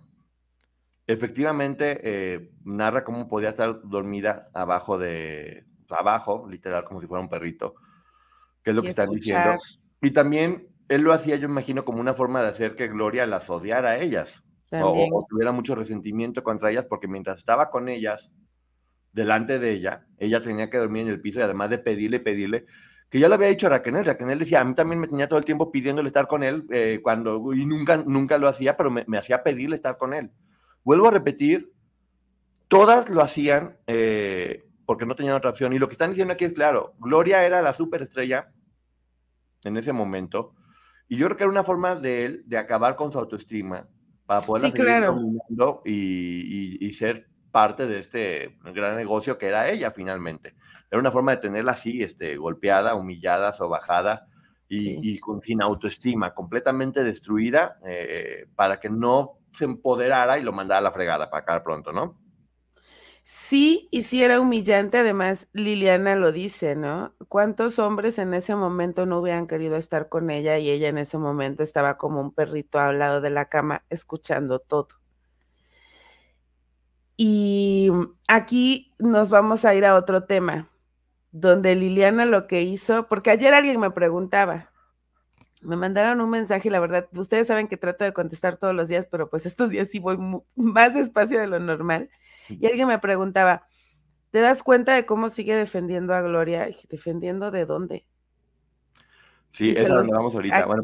[1.06, 7.30] Efectivamente, eh, narra cómo podía estar dormida abajo de, abajo, literal, como si fuera un
[7.30, 7.76] perrito,
[8.62, 9.56] que es lo que están diciendo.
[10.02, 13.48] Y también él lo hacía, yo imagino, como una forma de hacer que Gloria las
[13.48, 18.31] odiara a ellas, o, tuviera mucho resentimiento contra ellas, porque mientras estaba con ellas,
[19.12, 22.66] delante de ella, ella tenía que dormir en el piso y además de pedirle, pedirle,
[23.09, 25.44] que ya lo había dicho Raquel, Raquel decía, a mí también me tenía todo el
[25.44, 29.42] tiempo pidiéndole estar con él, eh, cuando, y nunca, nunca lo hacía, pero me, hacía
[29.42, 30.31] pedirle estar con él.
[30.85, 31.72] Vuelvo a repetir,
[32.68, 36.44] todas lo hacían eh, porque no tenían otra opción, y lo que están diciendo aquí
[36.44, 38.52] es claro, Gloria era la superestrella
[39.64, 40.55] en ese momento,
[41.12, 43.87] y yo creo que era una forma de él de acabar con su autoestima,
[44.25, 45.83] para poder sí, claro.
[45.85, 50.55] y, y ser parte de este gran negocio que era ella finalmente.
[50.90, 54.27] Era una forma de tenerla así, este, golpeada, humillada, sobajada
[54.66, 60.79] y, con, sin autoestima, completamente destruida eh, para que no se empoderara y lo mandara
[60.79, 62.21] a la fregada para acá pronto, ¿no?
[63.24, 67.14] Sí, y sí era humillante, además Liliana lo dice, ¿no?
[67.28, 71.18] ¿Cuántos hombres en ese momento no hubieran querido estar con ella y ella en ese
[71.18, 74.88] momento estaba como un perrito al lado de la cama escuchando todo?
[77.16, 77.90] Y
[78.28, 80.68] aquí nos vamos a ir a otro tema,
[81.32, 84.70] donde Liliana lo que hizo, porque ayer alguien me preguntaba,
[85.62, 88.88] me mandaron un mensaje y la verdad, ustedes saben que trato de contestar todos los
[88.88, 90.18] días, pero pues estos días sí voy
[90.56, 92.11] más despacio de lo normal.
[92.48, 93.66] Y alguien me preguntaba,
[94.31, 96.68] ¿te das cuenta de cómo sigue defendiendo a Gloria?
[96.88, 98.07] ¿Defendiendo de dónde?
[99.52, 100.66] Sí, eso es donde vamos ahorita.
[100.66, 100.83] Bueno,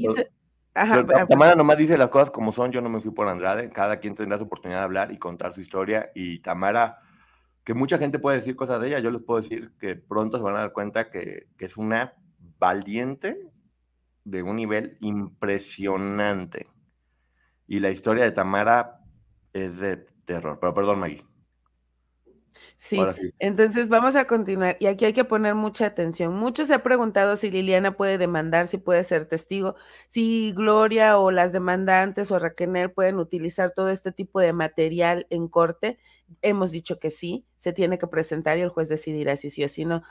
[1.29, 4.15] Tamara nomás dice las cosas como son, yo no me fui por Andrade, cada quien
[4.15, 6.99] tendrá su oportunidad de hablar y contar su historia y Tamara,
[7.65, 10.43] que mucha gente puede decir cosas de ella, yo les puedo decir que pronto se
[10.43, 12.15] van a dar cuenta que, que es una
[12.59, 13.51] valiente
[14.25, 16.67] de un nivel impresionante.
[17.67, 19.01] Y la historia de Tamara
[19.53, 21.25] es de terror, pero perdón Maggie.
[22.77, 23.01] Sí,
[23.39, 26.35] entonces vamos a continuar y aquí hay que poner mucha atención.
[26.35, 29.77] Muchos se han preguntado si Liliana puede demandar, si puede ser testigo,
[30.09, 35.49] si Gloria o las demandantes o Raquel pueden utilizar todo este tipo de material en
[35.49, 35.99] corte.
[36.43, 39.69] Hemos dicho que sí, se tiene que presentar y el juez decidirá si sí o
[39.69, 40.03] si no.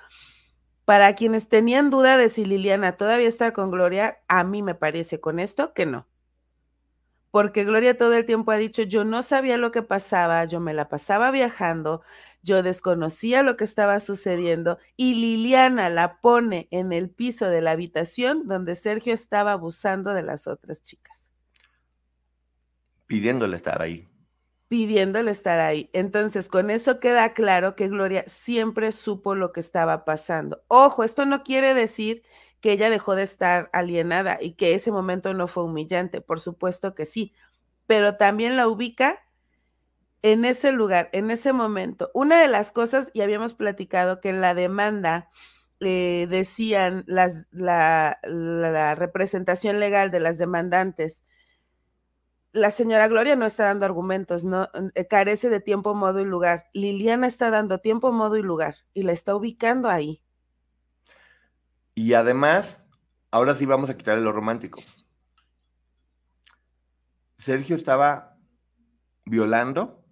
[0.86, 5.20] Para quienes tenían duda de si Liliana todavía está con Gloria, a mí me parece
[5.20, 6.08] con esto que no
[7.32, 10.74] porque Gloria todo el tiempo ha dicho, yo no sabía lo que pasaba, yo me
[10.74, 12.02] la pasaba viajando,
[12.44, 17.72] yo desconocía lo que estaba sucediendo y Liliana la pone en el piso de la
[17.72, 21.30] habitación donde Sergio estaba abusando de las otras chicas.
[23.06, 24.08] Pidiéndole estar ahí.
[24.68, 25.90] pidiéndole estar ahí.
[25.94, 30.64] Entonces, con eso queda claro que Gloria siempre supo lo que estaba pasando.
[30.68, 32.24] Ojo, esto no quiere decir
[32.68, 36.96] que ella dejó de estar alienada y que ese momento no fue humillante, por supuesto
[36.96, 37.34] que sí,
[37.86, 39.20] pero también la ubica
[40.22, 42.12] en ese lugar, en ese momento.
[42.14, 45.30] Una de las cosas, y habíamos platicado que en la demanda
[45.80, 51.24] eh, decían las, la, la representación legal de las demandantes,
[52.52, 56.66] la señora Gloria no está dando argumentos, no eh, carece de tiempo, modo y lugar.
[56.74, 60.22] Liliana está dando tiempo, modo y lugar y la está ubicando ahí.
[61.98, 62.80] Y además,
[63.32, 64.80] ahora sí vamos a quitarle lo romántico.
[67.40, 68.36] Sergio estaba
[69.26, 70.06] violando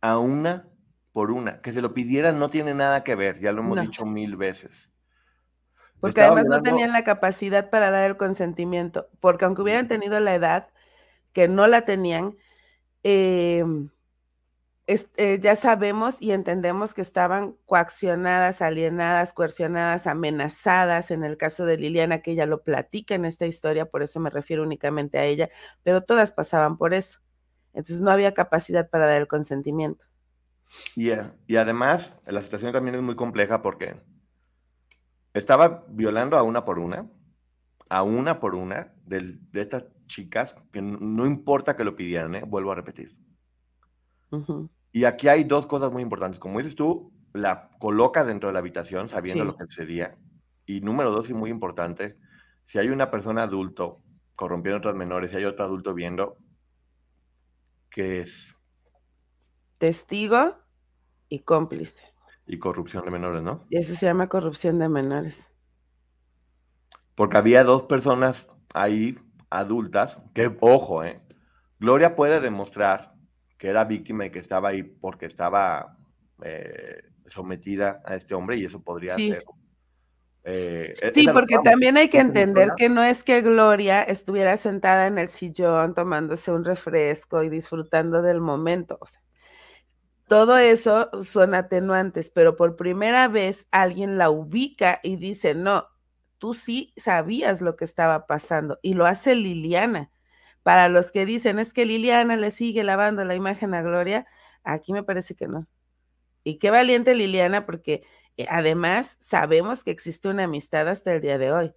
[0.00, 0.68] a una
[1.10, 1.60] por una.
[1.60, 4.92] Que se lo pidieran no tiene nada que ver, ya lo hemos dicho mil veces.
[5.98, 10.36] Porque además no tenían la capacidad para dar el consentimiento, porque aunque hubieran tenido la
[10.36, 10.68] edad,
[11.32, 12.36] que no la tenían,
[13.02, 13.90] em,
[15.16, 21.76] eh, ya sabemos y entendemos que estaban coaccionadas, alienadas, coercionadas, amenazadas, en el caso de
[21.76, 25.48] Liliana, que ella lo platica en esta historia, por eso me refiero únicamente a ella,
[25.84, 27.20] pero todas pasaban por eso.
[27.72, 30.04] Entonces no había capacidad para dar el consentimiento.
[30.96, 33.94] y además, la situación también es muy compleja porque
[35.34, 37.08] estaba violando a una por una,
[37.88, 42.42] a una por una de, de estas chicas, que no importa que lo pidieran, ¿eh?
[42.44, 43.16] vuelvo a repetir.
[44.92, 46.40] Y aquí hay dos cosas muy importantes.
[46.40, 50.16] Como dices tú, la coloca dentro de la habitación sabiendo lo que sería.
[50.66, 52.16] Y número dos, y muy importante,
[52.64, 54.00] si hay una persona adulto
[54.34, 56.38] corrompiendo a otros menores y hay otro adulto viendo,
[57.90, 58.56] que es?
[59.78, 60.56] Testigo
[61.28, 62.04] y cómplice.
[62.46, 63.66] Y corrupción de menores, ¿no?
[63.70, 65.52] Y eso se llama corrupción de menores.
[67.14, 69.18] Porque había dos personas ahí
[69.50, 71.20] adultas, que ojo, eh,
[71.78, 73.14] Gloria puede demostrar
[73.60, 75.98] que era víctima y que estaba ahí porque estaba
[76.42, 79.44] eh, sometida a este hombre y eso podría ser.
[80.44, 85.06] Eh, e-, sí, porque también hay que entender que no es que Gloria estuviera sentada
[85.06, 88.96] en el sillón tomándose un refresco y disfrutando del momento.
[88.98, 89.20] O sea,
[90.26, 95.86] todo eso son atenuantes, pero por primera vez alguien la ubica y dice, no,
[96.38, 100.10] tú sí sabías lo que estaba pasando y lo hace Liliana.
[100.70, 104.28] Para los que dicen es que Liliana le sigue lavando la imagen a Gloria,
[104.62, 105.66] aquí me parece que no.
[106.44, 108.04] Y qué valiente Liliana, porque
[108.36, 111.74] eh, además sabemos que existe una amistad hasta el día de hoy.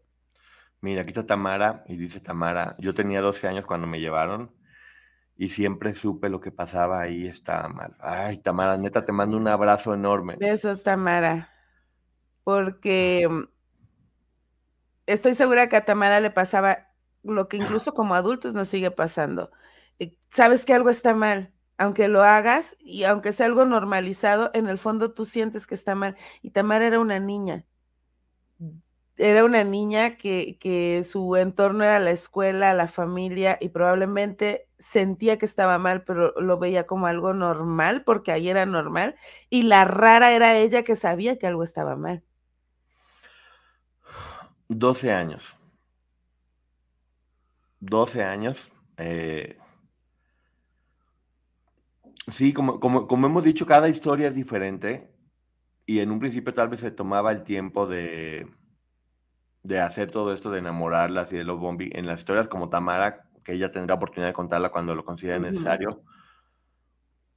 [0.80, 4.56] Mira, aquí está Tamara y dice Tamara, yo tenía 12 años cuando me llevaron
[5.36, 7.96] y siempre supe lo que pasaba ahí, estaba mal.
[8.00, 10.36] Ay, Tamara, neta, te mando un abrazo enorme.
[10.38, 11.50] Besos, Tamara,
[12.44, 13.28] porque
[15.08, 16.93] estoy segura que a Tamara le pasaba
[17.24, 19.52] lo que incluso como adultos nos sigue pasando.
[20.00, 24.68] Eh, sabes que algo está mal, aunque lo hagas y aunque sea algo normalizado, en
[24.68, 26.16] el fondo tú sientes que está mal.
[26.42, 27.66] Y Tamara era una niña.
[29.16, 35.38] Era una niña que, que su entorno era la escuela, la familia, y probablemente sentía
[35.38, 39.16] que estaba mal, pero lo veía como algo normal, porque ahí era normal,
[39.52, 42.24] y la rara era ella que sabía que algo estaba mal.
[44.68, 45.56] 12 años.
[47.84, 48.72] 12 años.
[48.98, 49.58] Eh,
[52.32, 55.12] sí, como, como, hemos dicho, cada historia es diferente
[55.86, 58.48] y en un principio tal vez se tomaba el tiempo de,
[59.64, 61.92] de hacer todo esto, de enamorarlas y de los bombi.
[61.94, 66.04] En las historias como Tamara, que ella tendrá oportunidad de contarla cuando lo considere necesario,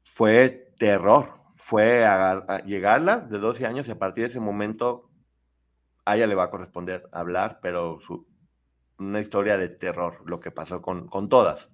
[0.05, 1.45] fue terror.
[1.57, 5.11] Fue a, llegarla de 12 años y a partir de ese momento
[6.05, 7.99] a ella le va a corresponder hablar, pero
[8.99, 11.69] una historia de terror, lo que pasó con, con todas.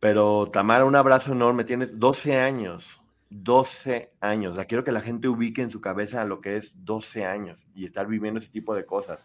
[0.00, 4.56] Pero Tamara, un abrazo enorme, tienes 12 años, 12 años.
[4.56, 7.84] La quiero que la gente ubique en su cabeza lo que es 12 años y
[7.84, 9.20] estar viviendo ese tipo de cosas.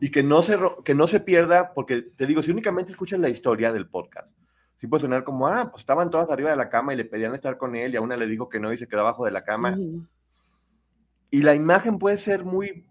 [0.00, 3.28] Y que no se, que no se pierda, porque te digo, si únicamente escuchas la
[3.28, 4.36] historia del podcast,
[4.76, 7.34] sí puede sonar como, ah, pues estaban todas arriba de la cama y le pedían
[7.34, 9.30] estar con él y a una le dijo que no y se quedó abajo de
[9.30, 9.78] la cama.
[11.30, 12.84] Y la imagen puede ser muy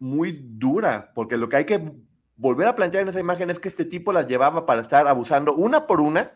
[0.00, 1.92] muy dura, porque lo que hay que
[2.36, 5.54] volver a plantear en esa imagen es que este tipo las llevaba para estar abusando
[5.54, 6.32] una por una,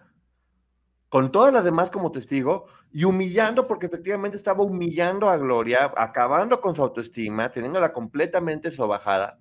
[1.09, 6.61] con todas las demás como testigo, y humillando, porque efectivamente estaba humillando a Gloria, acabando
[6.61, 9.41] con su autoestima, teniéndola completamente sobajada.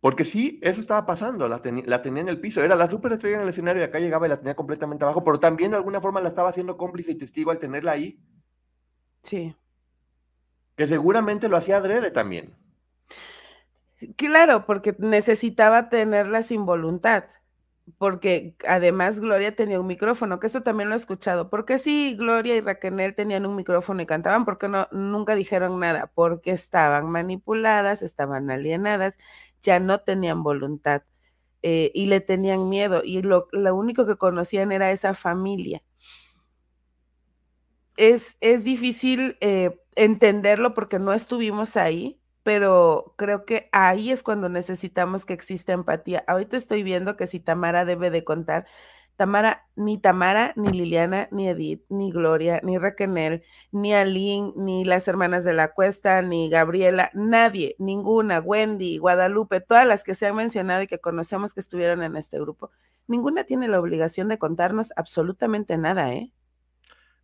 [0.00, 3.42] Porque sí, eso estaba pasando, la, la tenía en el piso, era la superestrella en
[3.42, 6.20] el escenario y acá llegaba y la tenía completamente abajo, pero también de alguna forma
[6.20, 8.20] la estaba haciendo cómplice y testigo al tenerla ahí.
[9.22, 9.56] Sí.
[10.76, 12.54] Que seguramente lo hacía adrede también.
[14.16, 17.24] Claro, porque necesitaba tenerla sin voluntad.
[17.98, 21.50] porque además Gloria tenía un micrófono, que esto también lo he escuchado.
[21.50, 24.46] ¿Por qué si Gloria y Raquel tenían un micrófono y cantaban?
[24.46, 26.10] ¿Por qué no, nunca dijeron nada?
[26.14, 29.18] Porque estaban manipuladas, estaban alienadas,
[29.62, 31.02] ya no tenían voluntad
[31.66, 35.82] eh, y le tenían miedo y lo, único que conocían era esa familia.
[37.96, 44.48] Es, es difícil eh, entenderlo porque no estuvimos ahí, pero creo que ahí es cuando
[44.48, 46.24] necesitamos que exista empatía.
[46.26, 48.66] Ahorita estoy viendo que si Tamara debe de contar,
[49.16, 55.06] Tamara, ni Tamara, ni Liliana, ni Edith, ni Gloria, ni Raquel, ni Aline, ni las
[55.06, 60.36] hermanas de la Cuesta, ni Gabriela, nadie, ninguna, Wendy, Guadalupe, todas las que se han
[60.36, 62.70] mencionado y que conocemos que estuvieron en este grupo,
[63.06, 66.32] ninguna tiene la obligación de contarnos absolutamente nada, ¿eh?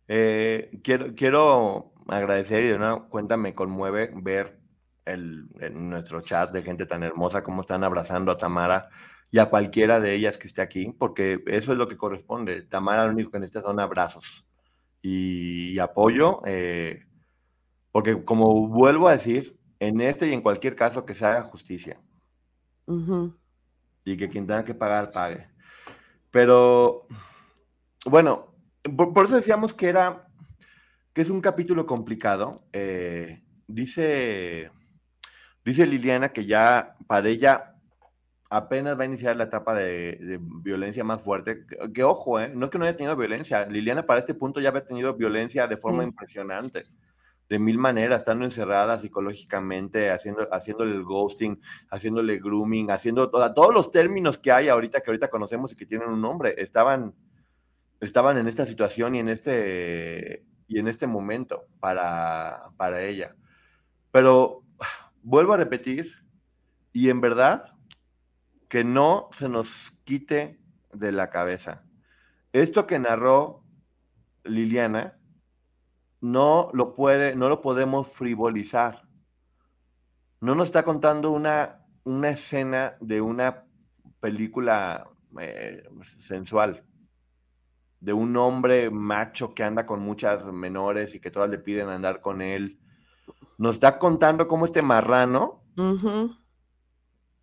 [0.07, 4.59] Eh quiero, quiero agradecer y de una cuenta me conmueve ver
[5.05, 8.89] el, en nuestro chat de gente tan hermosa como están abrazando a Tamara
[9.31, 12.63] y a cualquiera de ellas que esté aquí, porque eso es lo que corresponde.
[12.63, 14.45] Tamara lo único que necesita son abrazos
[15.01, 17.05] y, apoyo, eh,
[17.91, 21.97] porque como vuelvo a decir, en este y en cualquier caso que se haga justicia.
[24.03, 25.47] Y que quien tenga que pagar, pague.
[26.29, 27.07] Pero,
[28.05, 28.50] bueno,
[28.83, 30.27] por, eso decíamos que era,
[31.13, 32.51] que es un capítulo complicado.
[32.73, 34.71] Eh, dice
[35.63, 37.75] Dice Liliana que ya para ella
[38.49, 41.65] apenas va a iniciar la etapa de, violencia más fuerte.
[41.93, 42.51] Que, ojo, ¿eh?
[42.53, 43.65] no es que no haya tenido violencia.
[43.65, 46.83] Liliana para este punto ya había tenido violencia de forma impresionante,
[47.47, 53.91] de mil maneras, estando encerrada psicológicamente, haciendo, haciéndole el ghosting, haciéndole grooming, haciendo todos los
[53.91, 57.13] términos que hay ahorita, que ahorita conocemos y que tienen un nombre, estaban,
[58.01, 63.35] estaban en esta situación y en este, y en este momento para, para ella.
[64.11, 64.63] Pero
[65.23, 66.11] vuelvo a repetir,
[66.91, 67.73] y en verdad,
[68.67, 70.59] que no se nos quite
[70.91, 71.83] de la cabeza.
[72.51, 73.63] Esto que narró
[74.43, 75.17] Liliana,
[76.19, 79.07] no lo puede, no lo podemos frivolizar.
[80.41, 83.65] No nos está contando una, una escena de una
[84.19, 85.09] película
[85.39, 86.83] eh, sensual,
[88.01, 92.19] de un hombre macho que anda con muchas menores y que todas le piden andar
[92.19, 92.81] con él
[93.61, 95.63] nos está contando cómo este marrano,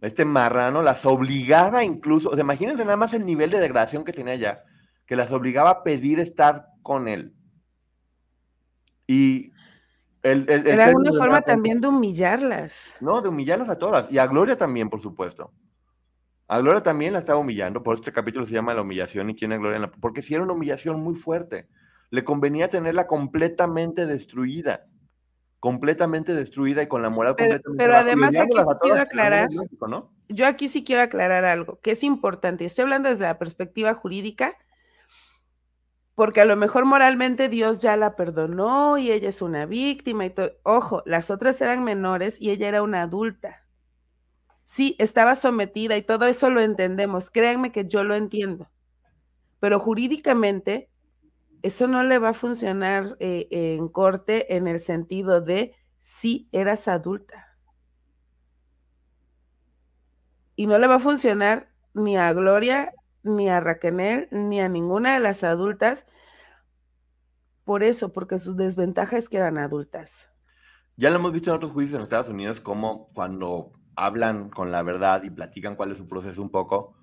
[0.01, 4.13] este marrano las obligaba incluso, o sea, imagínense nada más el nivel de degradación que
[4.13, 4.65] tenía ella,
[5.07, 7.37] que las obligaba a pedir estar con él.
[9.07, 9.53] Y
[10.25, 12.97] el, Era una forma también de humillarlas.
[13.01, 14.11] No, de humillarlas a todas.
[14.11, 15.53] Y a Gloria también, por supuesto.
[16.49, 19.53] A Gloria también la estaba humillando, por este capítulo se llama La humillación y quién
[19.53, 21.69] es Gloria, porque si era una humillación muy fuerte.
[22.11, 24.87] Le convenía tenerla completamente destruida
[25.61, 29.49] completamente destruida y con la moral completamente Pero además aquí sí quiero aclarar,
[30.29, 34.57] yo aquí sí quiero aclarar algo, que es importante, estoy hablando desde la perspectiva jurídica,
[36.15, 40.31] porque a lo mejor moralmente Dios ya la perdonó y ella es una víctima y
[40.31, 40.51] todo.
[40.65, 43.65] Ojo, las otras eran menores y ella era una adulta.
[44.69, 48.71] Sí, estaba sometida y todo eso lo entendemos, créanme que yo lo entiendo,
[49.61, 50.91] pero jurídicamente
[51.63, 56.87] eso no le va a funcionar eh, en corte en el sentido de si eras
[56.87, 57.47] adulta.
[60.55, 65.15] Y no le va a funcionar ni a Gloria, ni a Raquel, ni a ninguna
[65.15, 66.05] de las adultas.
[67.65, 70.29] Por eso, porque sus desventajas es que eran adultas.
[70.97, 74.83] Ya lo hemos visto en otros juicios en Estados Unidos, como cuando hablan con la
[74.83, 76.95] verdad y platican cuál es su proceso un poco,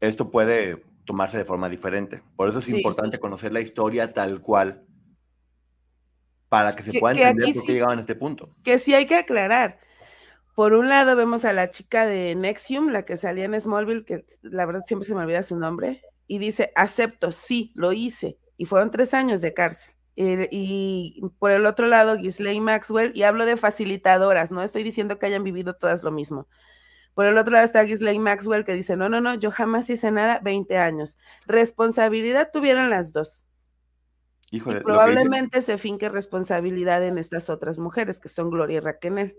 [0.00, 2.22] esto puede tomarse de forma diferente.
[2.36, 4.84] Por eso es importante conocer la historia tal cual
[6.48, 8.50] para que se pueda entender por qué llegaban a este punto.
[8.64, 9.78] Que sí hay que aclarar.
[10.54, 14.26] Por un lado vemos a la chica de Nexium, la que salía en Smallville, que
[14.42, 18.38] la verdad siempre se me olvida su nombre, y dice, acepto, sí, lo hice.
[18.56, 19.92] Y fueron tres años de cárcel.
[20.16, 25.26] Y por el otro lado, Ghislaine Maxwell, y hablo de facilitadoras, no estoy diciendo que
[25.26, 26.48] hayan vivido todas lo mismo.
[27.14, 30.10] Por el otro lado está Ghislaine Maxwell que dice, no, no, no, yo jamás hice
[30.10, 31.18] nada, 20 años.
[31.46, 33.46] Responsabilidad tuvieron las dos.
[34.50, 39.34] Híjole, probablemente se finque responsabilidad en estas otras mujeres, que son Gloria y Raquel.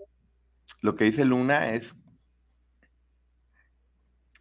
[0.80, 1.94] Lo que dice Luna es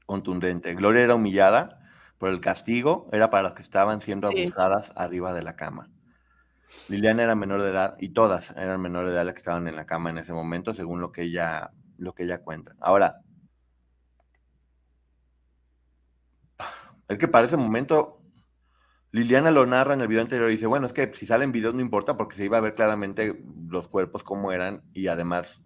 [0.05, 0.73] contundente.
[0.73, 1.79] Gloria era humillada,
[2.19, 5.89] pero el castigo era para las que estaban siendo abusadas arriba de la cama.
[6.89, 9.75] Liliana era menor de edad y todas eran menores de edad las que estaban en
[9.75, 12.75] la cama en ese momento, según lo que ella, lo que ella cuenta.
[12.79, 13.21] Ahora,
[17.07, 18.21] Es que para ese momento,
[19.11, 21.73] Liliana lo narra en el video anterior y dice, bueno, es que si salen videos
[21.73, 25.61] no importa porque se iba a ver claramente los cuerpos cómo eran y además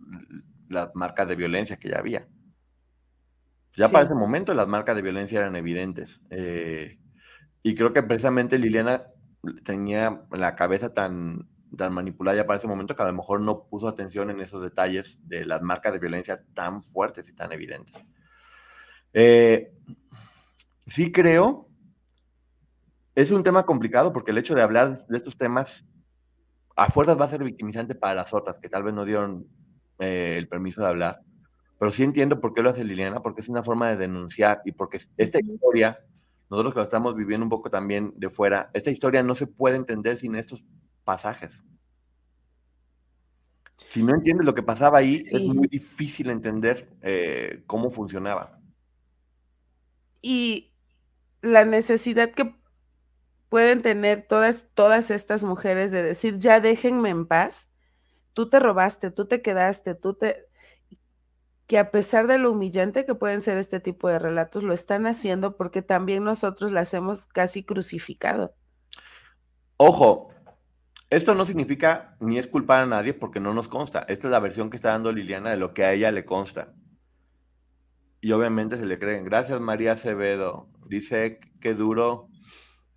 [0.70, 2.28] las marcas de violencia que ya había.
[3.76, 6.22] Ya para ese momento las marcas de violencia eran evidentes.
[6.30, 7.00] Eh,
[7.64, 9.06] y creo que precisamente Liliana
[9.64, 13.64] tenía la cabeza tan, tan manipulada ya para ese momento que a lo mejor no
[13.64, 17.96] puso atención en esos detalles de las marcas de violencia tan fuertes y tan evidentes.
[19.14, 19.74] Eh,
[20.88, 21.68] sí creo,
[23.16, 25.86] es un tema complicado porque el hecho de hablar de estos temas
[26.76, 29.48] a fuerzas va a ser victimizante para las otras que tal vez no dieron
[30.00, 31.22] eh, el permiso de hablar.
[31.78, 34.72] Pero sí entiendo por qué lo hace Liliana, porque es una forma de denunciar y
[34.72, 36.00] porque esta historia,
[36.52, 39.78] nosotros que lo estamos viviendo un poco también de fuera, esta historia no se puede
[39.78, 40.66] entender sin estos
[41.06, 41.64] pasajes.
[43.78, 48.60] Si no entiendes lo que pasaba ahí, es muy difícil entender eh, cómo funcionaba.
[50.22, 50.74] Y
[51.42, 52.54] la necesidad que
[53.48, 57.72] pueden tener todas, todas estas mujeres de decir, ya déjenme en paz,
[58.34, 60.48] tú te robaste, tú te quedaste, tú te...
[61.72, 65.08] que a pesar de lo humillante que pueden ser este tipo de relatos, lo están
[65.08, 68.54] haciendo porque también nosotros las hemos casi crucificado.
[69.78, 70.34] Ojo,
[71.10, 74.00] esto no significa ni es culpar a nadie porque no nos consta.
[74.10, 76.74] Esta es la versión que está dando Liliana de lo que a ella le consta.
[78.20, 79.24] Y obviamente se le creen.
[79.24, 80.68] Gracias María Acevedo.
[80.88, 82.28] Dice que duro,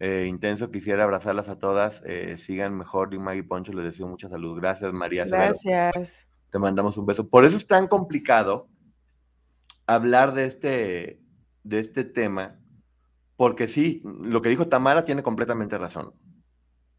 [0.00, 2.02] eh, intenso, quisiera abrazarlas a todas.
[2.06, 3.14] Eh, sigan mejor.
[3.14, 4.58] Y Maggie Poncho les deseo mucha salud.
[4.58, 5.44] Gracias María Acevedo.
[5.44, 6.26] Gracias.
[6.54, 7.28] Te mandamos un beso.
[7.28, 8.68] Por eso es tan complicado
[9.88, 11.20] hablar de este,
[11.64, 12.60] de este tema.
[13.34, 16.12] Porque sí, lo que dijo Tamara tiene completamente razón.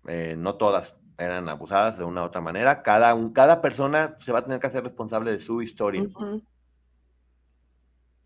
[0.07, 2.83] Eh, no todas, eran abusadas de una u otra manera.
[2.83, 6.03] Cada, cada persona se va a tener que hacer responsable de su historia.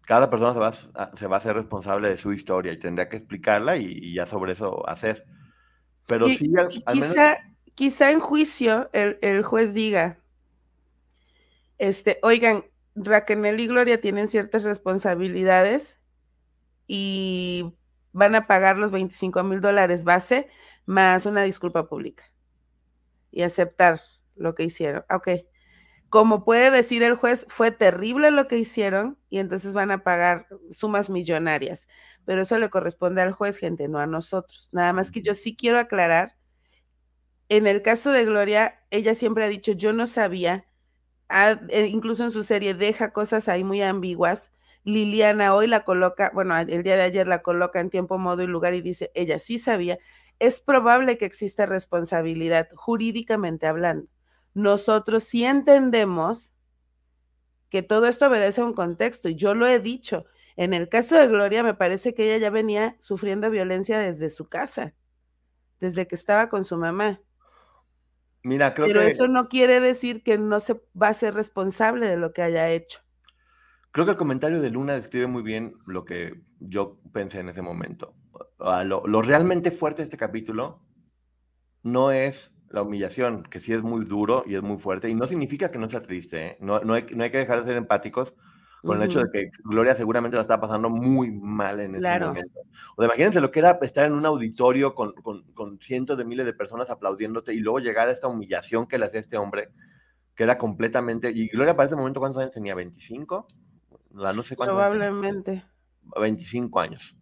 [0.01, 3.17] Cada persona se va, se va a hacer responsable de su historia y tendría que
[3.17, 5.27] explicarla y, ya sobre eso hacer.
[6.07, 6.51] Pero sí,
[6.91, 7.37] quizá,
[7.75, 10.17] quizá en juicio el, juez diga,
[11.79, 12.65] este, oigan,
[12.95, 15.99] Raquel y Gloria tienen ciertas responsabilidades
[16.87, 17.73] y
[18.11, 20.47] van a pagar los 25 mil dólares base
[20.85, 22.25] más una disculpa pública
[23.31, 24.01] y aceptar
[24.35, 25.03] lo que hicieron.
[25.09, 25.29] Ok.
[26.09, 30.47] Como puede decir el juez, fue terrible lo que hicieron y entonces van a pagar
[30.71, 31.87] sumas millonarias.
[32.25, 34.69] Pero eso le corresponde al juez, gente, no a nosotros.
[34.71, 36.35] Nada más que yo sí quiero aclarar,
[37.49, 40.65] en el caso de Gloria, ella siempre ha dicho, yo no sabía,
[41.29, 44.51] e incluso en su serie deja cosas ahí muy ambiguas.
[44.83, 48.47] Liliana hoy la coloca, bueno, el día de ayer la coloca en tiempo, modo y
[48.47, 49.99] lugar y dice, ella sí sabía
[50.39, 54.07] es probable que exista responsabilidad jurídicamente hablando.
[54.53, 56.53] Nosotros sí entendemos
[57.69, 60.25] que todo esto obedece a un contexto y yo lo he dicho.
[60.55, 64.47] En el caso de Gloria, me parece que ella ya venía sufriendo violencia desde su
[64.49, 64.93] casa,
[65.79, 67.21] desde que estaba con su mamá.
[68.43, 72.17] Mira, creo Pero eso no quiere decir que no se va a ser responsable de
[72.17, 72.99] lo que haya hecho.
[73.91, 77.61] Creo que el comentario de Luna describe muy bien lo que yo pensé en ese
[77.61, 78.11] momento.
[78.59, 80.85] Lo, realmente fuerte de este capítulo
[81.83, 85.25] no es la humillación, que sí es muy duro y es muy fuerte, y no
[85.25, 86.57] significa que no sea triste, ¿eh?
[86.59, 88.35] no, hay, que dejar de ser empáticos
[88.81, 92.61] con el hecho de que Gloria seguramente la estaba pasando muy mal en ese momento.
[92.95, 95.13] O imagínense lo que era estar en un auditorio con,
[95.81, 99.19] cientos de miles de personas aplaudiéndote y luego llegar a esta humillación que le hacía
[99.19, 99.69] este hombre,
[100.35, 101.31] que era completamente...
[101.31, 102.75] Y Gloria para ese momento, ¿cuántos años tenía?
[102.75, 103.45] ¿25?
[104.11, 105.65] no sé Probablemente.
[106.19, 107.15] 25 años.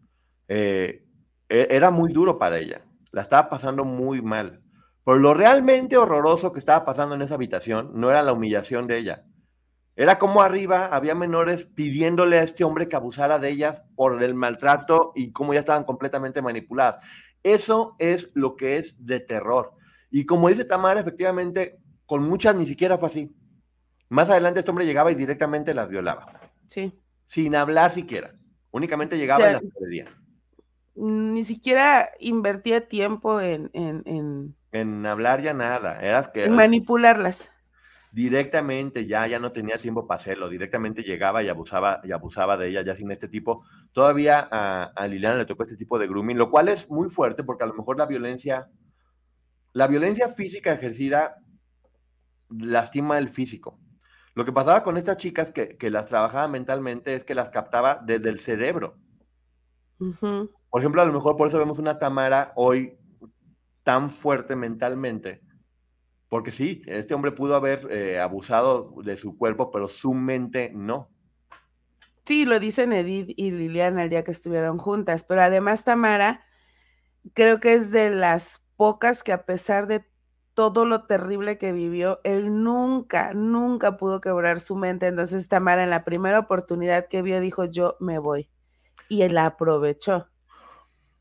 [0.47, 1.05] Eh,
[1.49, 2.81] e, era muy duro para ella.
[3.11, 4.61] La estaba pasando muy mal.
[5.03, 8.97] Pero lo realmente horroroso que estaba pasando en esa habitación no era la humillación de
[8.97, 9.25] ella.
[9.97, 14.35] Era como arriba había menores pidiéndole a este hombre que abusara de ellas por el
[14.35, 17.03] maltrato y como ya estaban completamente manipuladas.
[17.41, 19.73] Eso es lo que es de terror.
[20.11, 23.35] Y como dice Tamara, efectivamente, con muchas ni siquiera fue así.
[24.07, 26.41] Más adelante este hombre llegaba y directamente las violaba.
[26.67, 26.93] Sí.
[27.25, 28.33] Sin hablar siquiera.
[28.69, 29.63] Únicamente llegaba y las.
[30.93, 35.05] Ni siquiera invertía tiempo en, en, en...
[35.07, 35.99] hablar ya nada.
[36.01, 36.45] Eras que...
[36.45, 37.51] En manipularlas.
[38.17, 40.49] Directamente ya, ya no tenía tiempo para hacerlo.
[40.49, 43.63] Directamente llegaba y abusaba, y abusaba de ella ya sin este tipo.
[43.91, 47.43] Todavía a, a Liliana le tocó este tipo de grooming, lo cual es muy fuerte
[47.43, 48.69] porque a lo mejor la violencia,
[49.73, 51.35] la violencia física ejercida
[52.49, 53.79] lastima el físico
[54.37, 58.29] lo que pasaba con estas chicas que, las trabajaba mentalmente es que las captaba desde
[58.29, 58.95] el cerebro.
[59.97, 62.99] Por ejemplo, a lo mejor por eso vemos una Tamara hoy
[63.81, 65.41] tan fuerte mentalmente.
[66.29, 71.09] Porque sí, este hombre pudo haber eh, abusado de su cuerpo, pero su mente no.
[72.25, 76.43] Sí, lo dicen Edith y Liliana el día que estuvieron juntas, pero además Tamara
[77.33, 80.05] creo que es de las pocas que a pesar de
[80.53, 85.07] todo lo terrible que vivió, él nunca, nunca pudo quebrar su mente.
[85.07, 88.49] Entonces Tamara en la primera oportunidad que vio dijo, yo me voy.
[89.07, 90.27] Y él la aprovechó.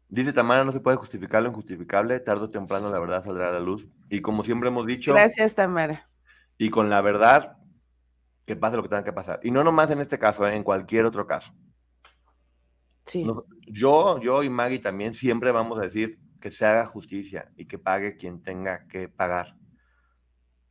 [0.09, 3.53] Dice Tamara, no se puede justificar lo injustificable, tarde o temprano la verdad saldrá a
[3.53, 3.89] la luz.
[4.09, 5.13] Y como siempre hemos dicho...
[5.13, 6.09] Gracias, Tamara.
[6.59, 7.59] Y con la verdad,
[8.47, 9.41] que pase lo que tenga que pasar.
[9.43, 10.55] Y no nomás en este caso, ¿eh?
[10.55, 11.53] en cualquier otro caso.
[13.05, 13.25] Sí.
[13.69, 17.79] yo, yo y Maggie también siempre vamos a decir que se haga justicia y que
[17.79, 19.57] pague quien tenga que pagar.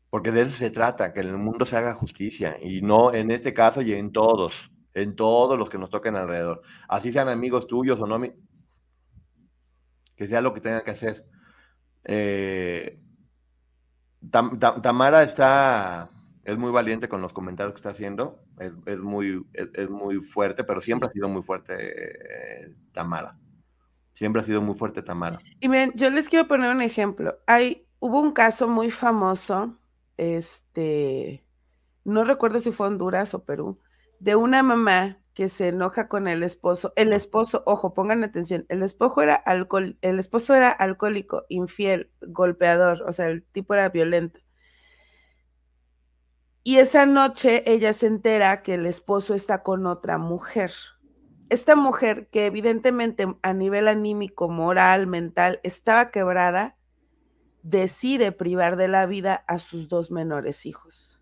[0.09, 3.31] Porque de eso se trata, que en el mundo se haga justicia y no en
[3.31, 6.61] este caso y en todos, en todos los que nos toquen alrededor.
[6.87, 8.21] Así sean amigos tuyos o no,
[10.15, 11.25] que sea lo que tenga que hacer.
[12.03, 12.99] Eh,
[14.29, 16.09] Tamara está,
[16.43, 20.81] es muy valiente con los comentarios que está haciendo, es, muy, es, muy fuerte, pero
[20.81, 23.37] siempre ha sido muy fuerte eh, Tamara.
[24.13, 25.39] Siempre ha sido muy fuerte Tamara.
[25.59, 27.37] Y miren, yo les quiero poner un ejemplo.
[27.47, 29.77] Hay, hubo un caso muy famoso,
[30.17, 31.43] este,
[32.05, 33.79] no recuerdo si fue Honduras o Perú,
[34.19, 36.93] de una mamá que se enoja con el esposo.
[36.95, 43.03] El esposo, ojo, pongan atención, el esposo era alcohol, el esposo era alcohólico, infiel, golpeador,
[43.03, 44.39] o sea, el tipo era violento.
[46.63, 50.71] Y esa noche ella se entera que el esposo está con otra mujer
[51.49, 56.75] esta mujer que evidentemente a nivel anímico, moral, mental, estaba quebrada,
[57.61, 61.21] decide privar de la vida a sus dos menores hijos.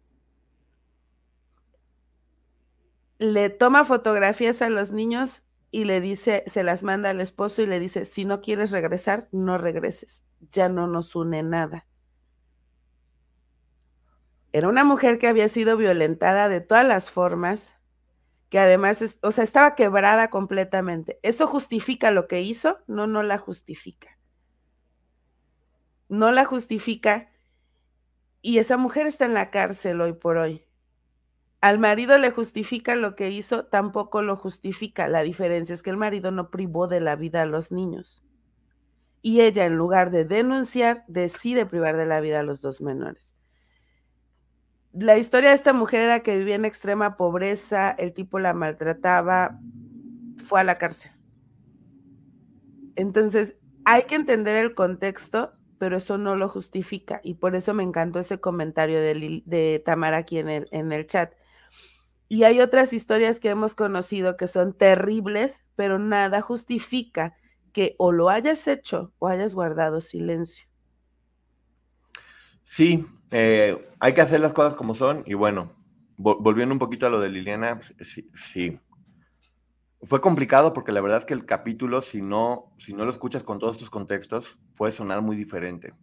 [3.23, 7.65] Le toma fotografías a los niños y le dice, se las manda al esposo y
[7.65, 11.87] le dice, si no quieres regresar, no regreses, ya no nos une nada.
[14.51, 17.73] Era una mujer que había sido violentada de todas las formas,
[18.49, 21.17] que además, o sea, estaba quebrada completamente.
[21.23, 22.79] ¿Eso justifica lo que hizo?
[22.87, 24.19] No, no la justifica.
[26.09, 27.31] No la justifica.
[28.41, 30.62] Y esa mujer está en la cárcel hoy por hoy.
[31.63, 35.07] Al marido le justifica lo que hizo, tampoco lo justifica.
[35.07, 38.23] La diferencia es que el marido no privó de la vida a los niños.
[39.21, 43.33] Y ella, en lugar de denunciar, decide privar de la vida a los dos menores
[44.93, 49.59] la historia de esta mujer era que vivía en extrema pobreza, el tipo la maltrataba,
[50.45, 51.11] fue a la cárcel.
[52.95, 53.55] Entonces,
[53.85, 57.21] hay que entender el contexto, pero eso no lo justifica.
[57.23, 61.33] Y por eso me encantó ese comentario de, Tamara aquí en el, en el chat.
[62.33, 67.35] Y hay otras historias que hemos conocido que son terribles, pero nada justifica
[67.71, 70.65] que o lo hayas hecho o hayas guardado silencio.
[72.63, 75.73] Sí, eh, hay que hacer las cosas como son y bueno,
[76.17, 78.79] volviendo un poquito a lo de Liliana, sí, sí,
[80.01, 83.43] Fue complicado porque la verdad es que el capítulo, si no, si no lo escuchas
[83.43, 85.93] con todos estos contextos, puede sonar muy diferente.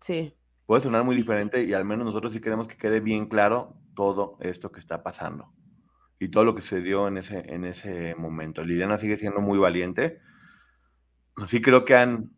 [0.00, 0.36] Sí.
[0.66, 4.36] Puede sonar muy diferente y al menos nosotros sí queremos que quede bien claro todo
[4.40, 5.52] esto que está pasando
[6.18, 8.64] y todo lo que se dio en ese, en ese momento.
[8.64, 10.20] Liliana sigue siendo muy valiente.
[11.46, 12.30] Sí creo que han,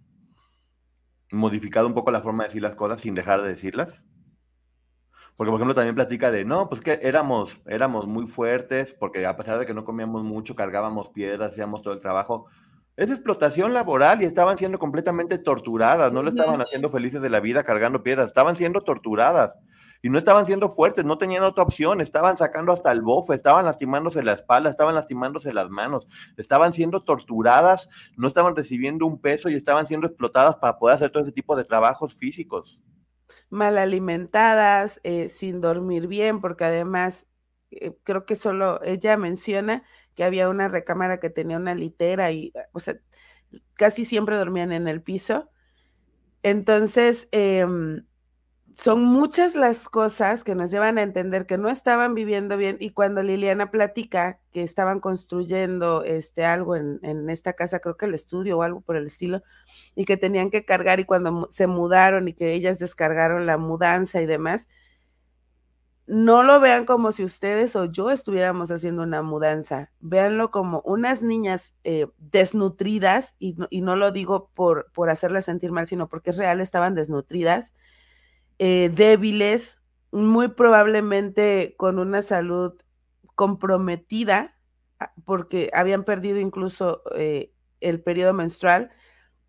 [1.34, 4.02] modificado un poco la forma de decir las cosas sin dejar de decirlas.
[5.36, 9.36] Porque, por ejemplo, también platica de, no, pues que éramos, éramos muy fuertes, porque a
[9.36, 12.46] pesar de que no comíamos mucho, cargábamos piedras, hacíamos todo el trabajo.
[12.96, 17.40] Es explotación laboral y estaban siendo completamente torturadas, no le estaban haciendo felices de la
[17.40, 19.58] vida cargando piedras, estaban siendo torturadas
[20.04, 23.64] y no estaban siendo fuertes, no tenían otra opción, estaban sacando hasta el bofe, estaban
[23.64, 27.88] lastimándose la espalda, estaban lastimándose las manos, estaban siendo torturadas,
[28.18, 31.56] no estaban recibiendo un peso y estaban siendo explotadas para poder hacer todo ese tipo
[31.56, 32.78] de trabajos físicos.
[33.48, 37.26] Mal alimentadas, eh, sin dormir bien, porque además
[37.70, 39.84] eh, creo que solo ella menciona
[40.14, 42.98] que había una recámara que tenía una litera y, o sea,
[43.72, 45.48] casi siempre dormían en el piso.
[46.42, 47.66] Entonces, eh,
[48.76, 52.90] son muchas las cosas que nos llevan a entender que no estaban viviendo bien y
[52.90, 58.14] cuando Liliana platica que estaban construyendo este algo en, en, esta casa, creo que el
[58.14, 59.42] estudio o algo por el estilo,
[59.94, 64.20] y que tenían que cargar y cuando se mudaron y que ellas descargaron la mudanza
[64.20, 64.66] y demás,
[66.06, 71.22] no lo vean como si ustedes o yo estuviéramos haciendo una mudanza, véanlo como unas
[71.22, 76.30] niñas eh, desnutridas, y y no, lo digo por, por hacerlas sentir mal, sino porque
[76.30, 77.72] es real, estaban desnutridas
[78.58, 79.80] eh, débiles,
[80.12, 82.74] muy probablemente con una salud
[83.34, 84.56] comprometida,
[85.00, 88.90] ah, porque habían perdido incluso eh, el periodo menstrual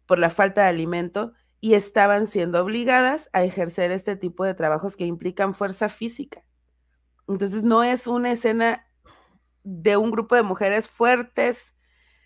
[0.06, 4.96] por la falta de alimento y estaban siendo obligadas a ejercer este tipo de trabajos
[4.96, 6.44] que implican fuerza física.
[7.28, 8.88] Entonces no es una escena
[9.64, 11.74] de un grupo de mujeres fuertes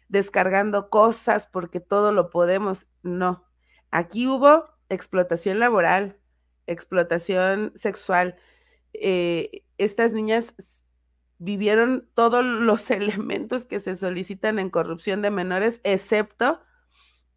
[0.09, 3.45] descargando cosas porque todo lo podemos, no.
[3.91, 6.19] Aquí hubo explotación laboral,
[6.71, 8.35] explotación sexual.
[8.93, 10.55] Eh, estas niñas
[11.37, 16.61] vivieron todos los elementos que se solicitan en corrupción de menores, excepto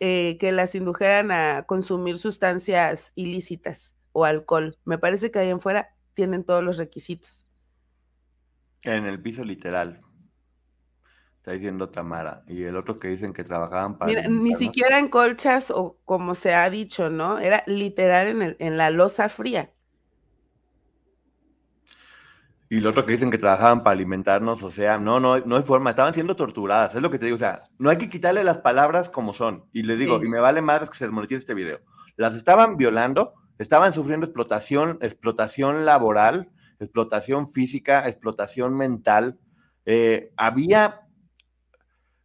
[0.00, 4.76] eh, que las indujeran a consumir sustancias ilícitas o alcohol.
[4.84, 7.46] Me parece que ahí en fuera tienen todos los requisitos.
[8.82, 10.00] En el piso literal.
[11.42, 12.44] Está diciendo Tamara.
[12.46, 14.08] Y el otro que dicen que trabajaban para.
[14.08, 17.40] Mira, ni siquiera en colchas o como se ha dicho, ¿no?
[17.40, 19.72] Era literal en, el, en la losa fría.
[22.68, 25.64] Y lo otro que dicen que trabajaban para alimentarnos, o sea, no, no, no hay
[25.64, 28.44] forma, estaban siendo torturadas, es lo que te digo, o sea, no hay que quitarle
[28.44, 29.64] las palabras como son.
[29.72, 31.80] Y les digo, y me vale más que se monetice este video.
[32.14, 39.40] Las estaban violando, estaban sufriendo explotación, explotación laboral, explotación física, explotación mental.
[39.84, 41.01] Eh, había,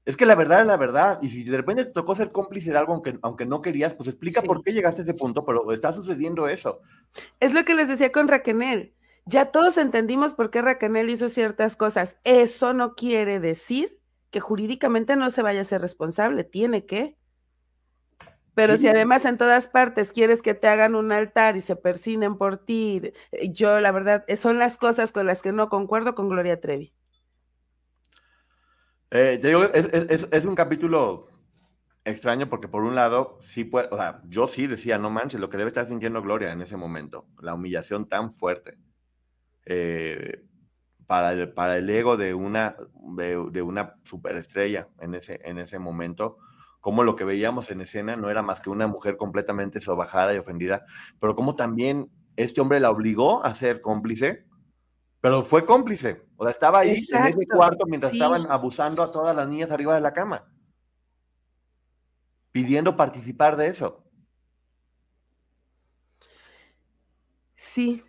[0.08, 2.72] es que la verdad es la verdad, y si de repente te tocó ser cómplice
[2.72, 5.70] de algo aunque, aunque no querías, pues explica por qué llegaste a ese punto, pero
[5.74, 6.80] está sucediendo eso.
[7.42, 8.94] Es lo que les decía con Raquel
[9.26, 12.22] ya todos entendimos por qué Raquel hizo ciertas cosas.
[12.24, 14.00] Eso no quiere decir
[14.32, 17.18] que jurídicamente no se vaya a ser responsable, tiene que.
[18.54, 22.38] Pero si además en todas partes quieres que te hagan un altar y se persinen
[22.38, 23.02] por ti,
[23.34, 26.62] eh, yo la verdad, eh, son las cosas con las que no concuerdo con Gloria
[26.62, 26.94] Trevi.
[29.12, 29.40] Eh,
[30.32, 31.28] es, un capítulo
[32.04, 33.90] extraño porque por un lado, sí puede,
[34.28, 37.54] yo sí decía, no manches, lo que debe estar sintiendo Gloria en ese momento, la
[37.54, 38.78] humillación tan fuerte.
[39.66, 40.44] Eh,
[41.08, 42.76] para, el, para el ego de una,
[43.16, 46.38] de, una superestrella en ese, en ese momento,
[46.82, 50.38] como lo que veíamos en escena no era más que una mujer completamente sobajada y
[50.38, 50.84] ofendida,
[51.20, 54.46] pero como también este hombre la obligó a ser cómplice,
[55.28, 59.36] pero fue cómplice, o sea, estaba ahí en ese cuarto mientras estaban abusando a todas
[59.36, 60.50] las niñas arriba de la cama,
[62.54, 64.06] pidiendo participar de eso.
[67.58, 68.06] Sí,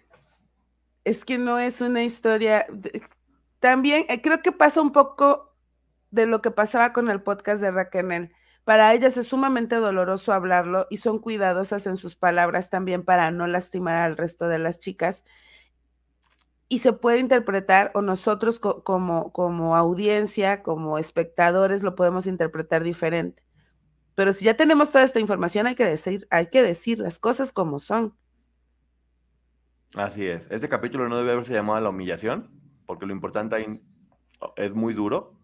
[1.03, 2.67] es que no es una historia.
[3.59, 5.57] También eh, creo que pasa un poco
[6.13, 8.33] de lo que pasaba con el podcast de Raquel.
[8.63, 13.49] Para ellas es sumamente doloroso hablarlo y son cuidadosas en sus palabras también para no
[13.49, 15.25] lastimar al resto de las chicas.
[16.69, 23.43] Y se puede interpretar, o nosotros como, como audiencia, como espectadores, lo podemos interpretar diferente.
[24.15, 27.53] Pero si ya tenemos toda esta información, hay que decir, hay que decir las cosas
[27.53, 28.15] como son.
[29.95, 30.47] Así es.
[30.51, 32.51] Este capítulo no debe haberse llamado la humillación,
[32.85, 33.81] porque lo importante ahí
[34.57, 35.39] es muy duro,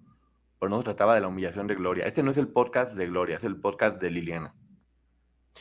[0.59, 2.05] pero no se trataba de la humillación de Gloria.
[2.05, 4.55] Este no es el podcast de Gloria, es el podcast de Liliana.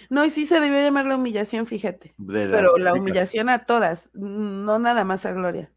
[0.10, 2.16] No, y sí se debió llamar la humillación, fíjate.
[2.28, 5.72] pero la humillación a todas, no nada más a Gloria.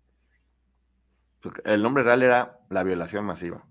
[1.65, 3.65] El nombre real era la violación masiva.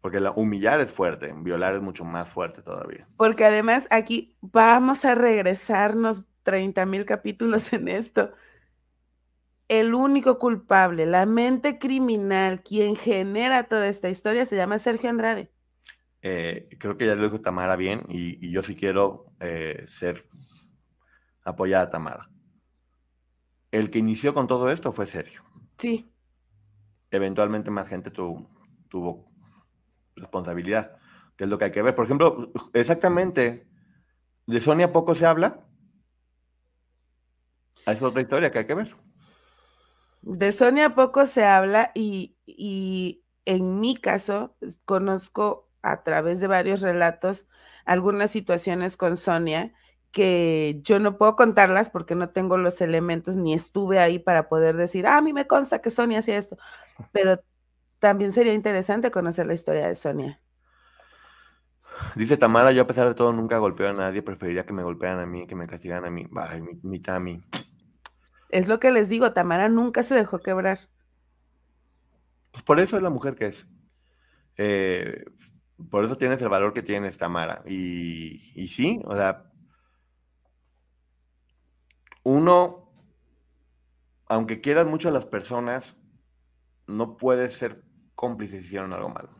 [0.00, 3.08] Porque la humillar es fuerte, violar es mucho más fuerte todavía.
[3.16, 8.32] Porque además aquí vamos a regresarnos 30 mil capítulos en esto.
[9.66, 15.50] El único culpable, la mente criminal, quien genera toda esta historia, se llama Sergio Andrade.
[16.26, 20.26] Eh, creo que ya lo dijo Tamara bien y, yo sí quiero eh, ser
[21.44, 22.30] apoyada a Tamara.
[23.70, 25.42] El que inició con todo esto fue Sergio.
[25.76, 26.10] Sí.
[27.10, 29.30] Eventualmente más gente tuvo
[30.16, 30.96] responsabilidad,
[31.36, 31.94] que es lo que hay que ver.
[31.94, 33.68] Por ejemplo, exactamente,
[34.46, 35.66] de Sonia poco se habla,
[37.84, 38.96] es otra historia que hay que ver.
[40.22, 42.34] De Sonia poco se habla y,
[43.44, 44.56] en mi caso
[44.86, 47.46] conozco a través de varios relatos
[47.84, 49.72] algunas situaciones con Sonia
[50.10, 54.76] que yo no puedo contarlas porque no tengo los elementos ni estuve ahí para poder
[54.76, 56.56] decir, ah, a mí me consta que Sonia hacía esto,
[57.12, 57.40] pero
[57.98, 60.40] también sería interesante conocer la historia de Sonia.
[62.16, 65.20] Dice Tamara, yo a pesar de todo nunca golpeo a nadie, preferiría que me golpearan
[65.20, 66.28] a mí, que me castigaran a mí.
[66.36, 67.42] Ay, mi, mi Tami.
[68.48, 70.78] Es lo que les digo, Tamara nunca se dejó quebrar.
[72.52, 73.66] Pues por eso es la mujer que es.
[74.56, 75.24] Eh,
[75.90, 77.62] por eso tienes el valor que tienes, Tamara.
[77.66, 79.50] Y, y sí, o sea,
[82.22, 82.90] uno,
[84.26, 85.96] aunque quieras mucho a las personas,
[86.86, 87.82] no puedes ser
[88.14, 89.30] cómplice si hicieron algo malo.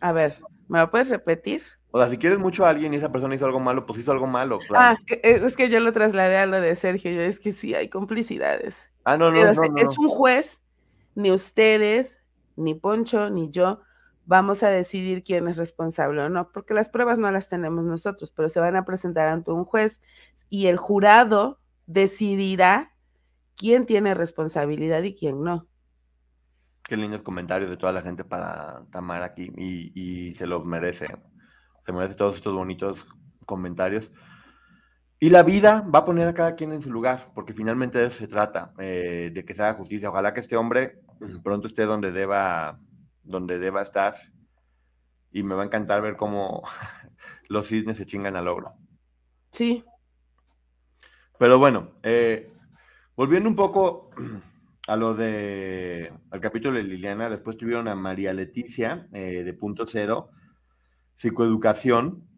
[0.00, 0.34] A ver,
[0.68, 1.62] ¿me lo puedes repetir?
[1.90, 4.12] O sea, si quieres mucho a alguien y esa persona hizo algo malo, pues hizo
[4.12, 4.58] algo malo.
[4.74, 7.10] Ah, es que yo lo trasladé a lo de Sergio.
[7.12, 8.90] Yo es que sí hay complicidades.
[9.04, 10.62] Ah, no, no, no, Es un juez,
[11.14, 12.20] ni ustedes,
[12.56, 13.80] ni Poncho, ni yo
[14.26, 18.32] vamos a decidir quién es responsable o no, porque las pruebas no las tenemos nosotros,
[18.32, 20.00] pero se van a presentar ante un juez
[20.48, 22.94] y el jurado decidirá
[23.56, 25.66] quién tiene responsabilidad y quién no.
[26.82, 31.06] Qué lindos comentarios de toda la gente para Tamara aquí y, se lo merece.
[31.86, 33.06] Se merece todos estos bonitos
[33.46, 34.10] comentarios.
[35.20, 38.06] Y la vida va a poner a cada quien en su lugar, porque finalmente de
[38.06, 40.10] eso se trata, eh, de que se haga justicia.
[40.10, 41.00] Ojalá que este hombre
[41.42, 42.78] pronto esté donde deba,
[43.22, 44.14] donde deba estar.
[45.30, 46.62] Y me va a encantar ver cómo
[47.48, 48.74] los cisnes se chingan al logro.
[49.50, 49.84] Sí.
[51.38, 52.52] Pero bueno, eh,
[53.16, 54.10] volviendo un poco
[54.88, 59.86] a lo de al capítulo de Liliana, después tuvieron a María Leticia eh, de Punto
[59.86, 60.30] Cero,
[61.16, 62.28] Psicoeducación,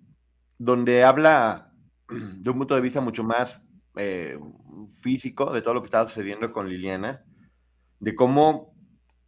[0.59, 1.66] donde habla
[2.09, 3.63] de un punto de vista mucho más
[3.97, 4.39] eh,
[5.03, 7.25] físico de todo lo que estaba sucediendo con Liliana,
[8.01, 8.75] de cómo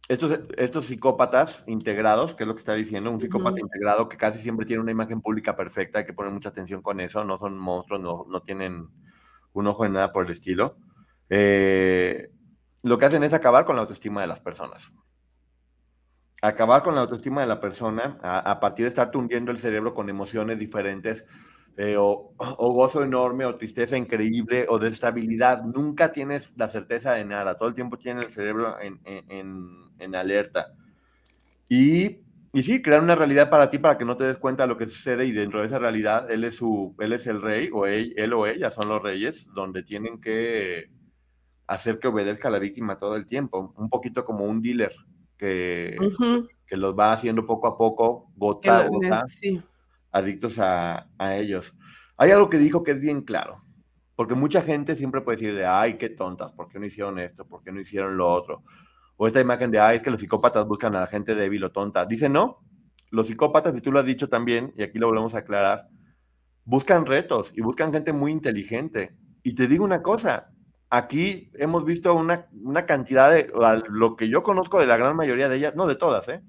[0.07, 4.41] estos, estos psicópatas integrados, que es lo que está diciendo, un psicópata integrado que casi
[4.41, 7.57] siempre tiene una imagen pública perfecta, hay que poner mucha atención con eso, no son
[7.57, 8.87] monstruos, no, no tienen
[9.53, 10.77] un ojo en nada por el estilo.
[11.29, 12.31] Eh,
[12.83, 14.91] lo que hacen es acabar con la autoestima de las personas.
[16.41, 20.09] Acabar con la autoestima de la persona a, partir de estar tundiendo el cerebro con
[20.09, 21.25] emociones diferentes,
[21.81, 25.63] eh, o, gozo enorme, o tristeza increíble, o desestabilidad.
[25.63, 27.57] Nunca tienes la certeza de nada.
[27.57, 30.73] Todo el tiempo tienes el cerebro en, alerta.
[31.69, 32.17] Y,
[32.51, 34.77] y, sí, crear una realidad para ti para que no te des cuenta de lo
[34.77, 37.85] que sucede y dentro de esa realidad él es, su, él es el rey o
[37.85, 40.89] él o ella son los reyes donde tienen que
[41.65, 44.91] hacer que obedezca a la víctima todo el tiempo, un poquito como un dealer
[45.37, 45.95] que,
[46.67, 49.25] que los va haciendo poco a poco, gota a gota,
[50.11, 51.75] adictos a, ellos.
[52.17, 53.63] Hay algo que dijo que es bien claro,
[54.15, 57.47] porque mucha gente siempre puede decir de, ay, qué tontas, ¿por qué no hicieron esto?
[57.47, 58.63] ¿Por qué no hicieron lo otro?
[59.17, 61.71] O esta imagen de, ay, es que los psicópatas buscan a la gente débil o
[61.71, 62.05] tonta.
[62.05, 62.59] Dice, no,
[63.11, 65.87] los psicópatas, y tú lo has dicho también, y aquí lo volvemos a aclarar,
[66.65, 69.15] buscan retos y buscan gente muy inteligente.
[69.43, 70.51] Y te digo una cosa,
[70.89, 72.47] aquí hemos visto una,
[72.85, 73.51] cantidad de,
[73.89, 76.41] lo que yo conozco de la gran mayoría de ellas, no de todas, ¿eh?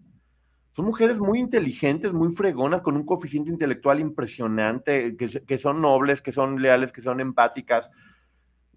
[0.72, 6.30] Son mujeres muy inteligentes, muy fregonas, con un coeficiente intelectual impresionante, que, son nobles, que
[6.30, 7.90] son leales, que son empáticas,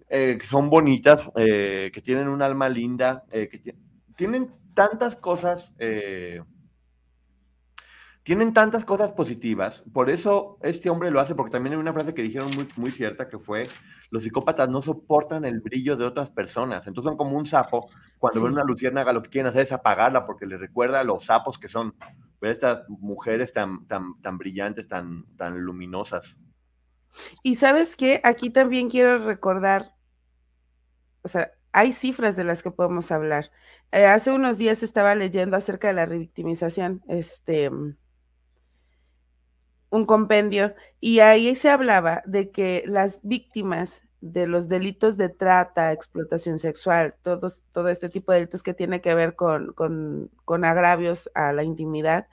[0.09, 3.75] eh, que son bonitas, eh, que tienen un alma linda, eh, que
[4.15, 5.73] tienen tantas cosas
[8.23, 12.13] tienen tantas cosas positivas, por eso este hombre lo hace, porque también hay una frase
[12.13, 13.63] que dijeron muy, muy cierta que fue,
[14.11, 18.41] los psicópatas no soportan el brillo de otras personas, entonces son como un sapo, cuando
[18.41, 21.59] ven una luciérnaga lo que quieren hacer es apagarla porque les recuerda a los sapos
[21.59, 21.95] que son,
[22.39, 26.37] ver estas mujeres tan, tan, tan brillantes, tan, tan luminosas.
[27.43, 29.95] Y sabes qué, aquí también quiero recordar,
[31.23, 33.51] o sea, hay cifras de las que podemos hablar.
[33.91, 37.69] Eh, hace unos días estaba leyendo acerca de la revictimización, este
[39.93, 45.91] un compendio y ahí se hablaba de que las víctimas de los delitos de trata,
[45.91, 51.29] explotación sexual, todos, todo este tipo de delitos que tiene que ver con, con, agravios
[51.35, 52.27] a la intimidad,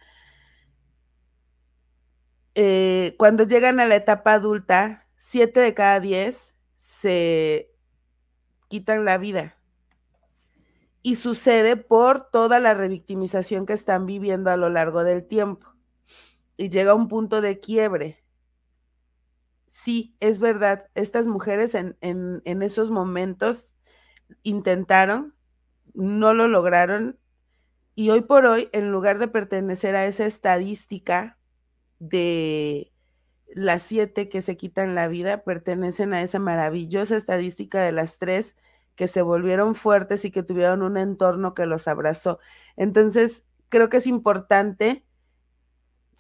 [2.55, 7.71] eh, cuando llegan a la etapa adulta, siete de cada diez se
[8.69, 9.59] quitan la vida.
[11.03, 15.70] Y sucede por toda la revictimización que están viviendo a lo largo del tiempo
[16.61, 18.23] y llega a un punto de quiebre.
[19.67, 23.75] Sí, es verdad, estas mujeres en, en, esos momentos
[24.43, 25.35] intentaron,
[25.95, 27.19] no lo lograron
[27.95, 31.39] y hoy por hoy, en lugar de pertenecer a esa estadística
[31.99, 32.93] de
[33.49, 38.55] las siete que se quitan la vida, pertenecen a esa maravillosa estadística de las tres
[38.97, 42.39] que se volvieron fuertes y que tuvieron un entorno que los abrazó.
[42.77, 45.07] Entonces, creo que es importante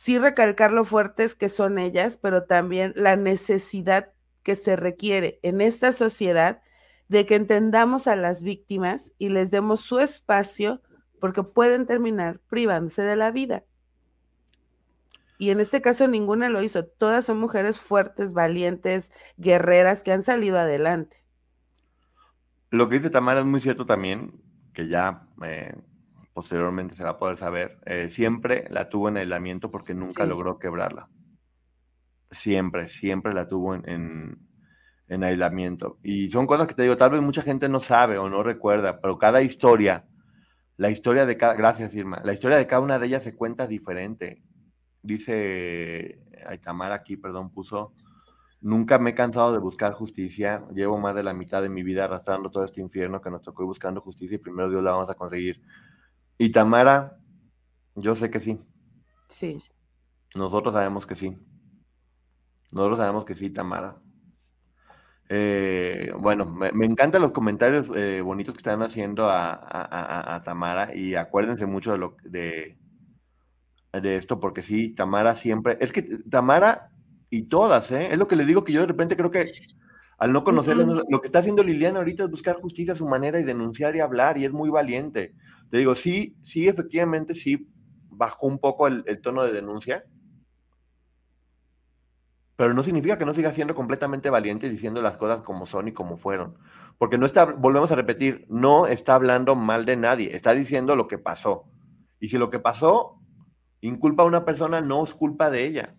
[0.00, 5.60] sí recalcar lo fuertes que son ellas, pero también la necesidad que se requiere en
[5.60, 6.62] esta sociedad
[7.08, 10.80] de que entendamos a las víctimas y les demos su espacio
[11.20, 13.64] porque pueden terminar privándose de la vida.
[15.36, 16.86] Y en este caso ninguna lo hizo.
[16.86, 21.22] Todas son mujeres fuertes, valientes, guerreras que han salido adelante.
[22.70, 24.40] Lo que dice Tamara es muy cierto también,
[24.72, 25.74] que ya eh,
[26.32, 30.58] posteriormente se va a poder saber, eh, siempre la tuvo en aislamiento porque nunca logró
[30.58, 31.08] quebrarla.
[32.30, 34.38] Siempre, siempre la tuvo en,
[35.08, 35.98] en, aislamiento.
[36.02, 39.00] Y son cosas que te digo, tal vez mucha gente no sabe o no recuerda,
[39.00, 40.06] pero cada historia,
[40.76, 43.66] la historia de cada, gracias Irma, la historia de cada una de ellas se cuenta
[43.66, 44.42] diferente.
[45.02, 47.94] Dice Aitamar aquí, perdón, puso,
[48.60, 52.04] nunca me he cansado de buscar justicia, llevo más de la mitad de mi vida
[52.04, 55.10] arrastrando todo este infierno que nos tocó y buscando justicia y primero Dios la vamos
[55.10, 55.60] a conseguir.
[56.40, 57.18] Y Tamara,
[57.94, 58.58] yo sé que sí.
[59.28, 59.56] Sí.
[60.34, 61.36] Nosotros sabemos que sí.
[62.72, 64.00] Nosotros sabemos que sí, Tamara.
[65.28, 71.66] Eh, bueno, me, encantan los comentarios eh, bonitos que están haciendo a, Tamara y acuérdense
[71.66, 72.78] mucho de lo de,
[73.92, 76.90] de esto, porque sí, Tamara siempre, es que Tamara
[77.28, 78.08] y todas, ¿eh?
[78.12, 79.52] es lo que le digo que yo de repente creo que
[80.20, 83.40] al no conocerla, lo que está haciendo Liliana ahorita es buscar justicia a su manera
[83.40, 85.34] y denunciar y hablar y es muy valiente.
[85.70, 87.68] Te digo, sí, sí, efectivamente, sí,
[88.10, 90.04] bajó un poco el tono de denuncia,
[92.60, 95.92] pero no significa que no siga siendo completamente valiente diciendo las cosas como son y
[95.92, 96.58] como fueron.
[96.98, 101.08] Porque no está, volvemos a repetir, no está hablando mal de nadie, está diciendo lo
[101.08, 101.64] que pasó.
[102.18, 103.18] Y si lo que pasó
[103.80, 105.96] inculpa a una persona, no es culpa de ella.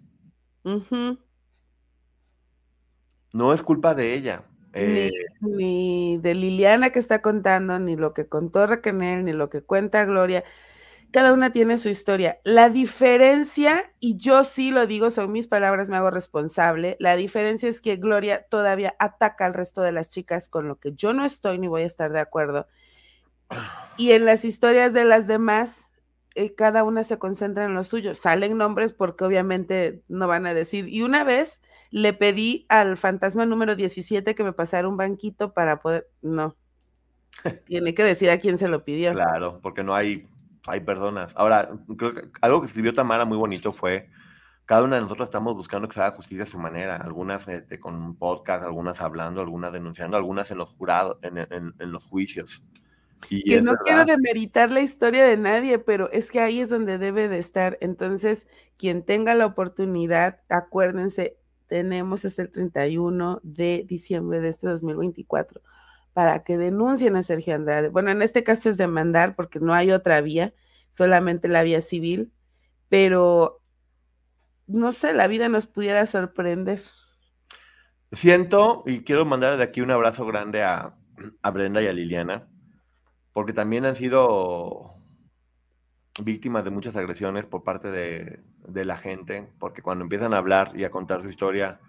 [3.34, 4.44] No es culpa de ella.
[4.74, 5.12] Eh,
[5.42, 10.06] ni, de Liliana que está contando, ni lo que contó Raquel, ni lo que cuenta
[10.06, 10.44] Gloria
[11.12, 12.40] cada una tiene su historia.
[12.44, 17.70] La diferencia, y yo sí lo digo, son mis palabras, me hago responsable, la diferencia
[17.70, 21.26] es que Gloria todavía ataca al resto de las chicas con lo que yo no
[21.26, 22.68] estoy ni voy a estar de acuerdo.
[23.98, 25.92] Y en las historias de las demás,
[26.34, 28.16] eh, cada una se concentra en lo suyo.
[28.16, 30.88] Salen nombres porque obviamente no van a decir.
[30.88, 31.62] Y una vez
[31.92, 36.08] le pedí al fantasma número 17 que me pasara un banquito para poder...
[36.22, 36.58] No.
[37.66, 39.14] Tiene que decir a quién se lo pidió.
[39.14, 40.28] Claro, porque no hay
[40.68, 41.34] hay personas.
[41.36, 44.10] Ahora, creo que algo que escribió Tamara muy bonito fue,
[44.66, 47.80] cada una de nosotros estamos buscando que se haga justicia a su manera, algunas este,
[47.80, 52.64] con un podcast, algunas hablando, algunas denunciando, algunas en los jurados, en, los juicios.
[53.30, 56.98] Y que no quiero demeritar la historia de nadie, pero es que ahí es donde
[56.98, 57.78] debe de estar.
[57.82, 61.38] Entonces, quien tenga la oportunidad, acuérdense,
[61.72, 65.62] tenemos hasta el 31 de diciembre de este 2024
[66.12, 67.88] para que denuncien a Sergio Andrade.
[67.88, 70.54] Bueno, en este caso es demandar porque no hay otra vía,
[70.90, 72.34] solamente la vía civil,
[72.90, 73.62] pero
[74.68, 76.82] no sé, la vida nos pudiera sorprender.
[78.12, 80.98] Siento y quiero mandar de aquí un abrazo grande a,
[81.54, 82.50] Brenda y a Liliana,
[83.32, 85.01] porque también han sido
[86.24, 90.72] víctimas de muchas agresiones por parte de, de la gente, porque cuando empiezan a hablar
[90.76, 91.80] y a contar su historia,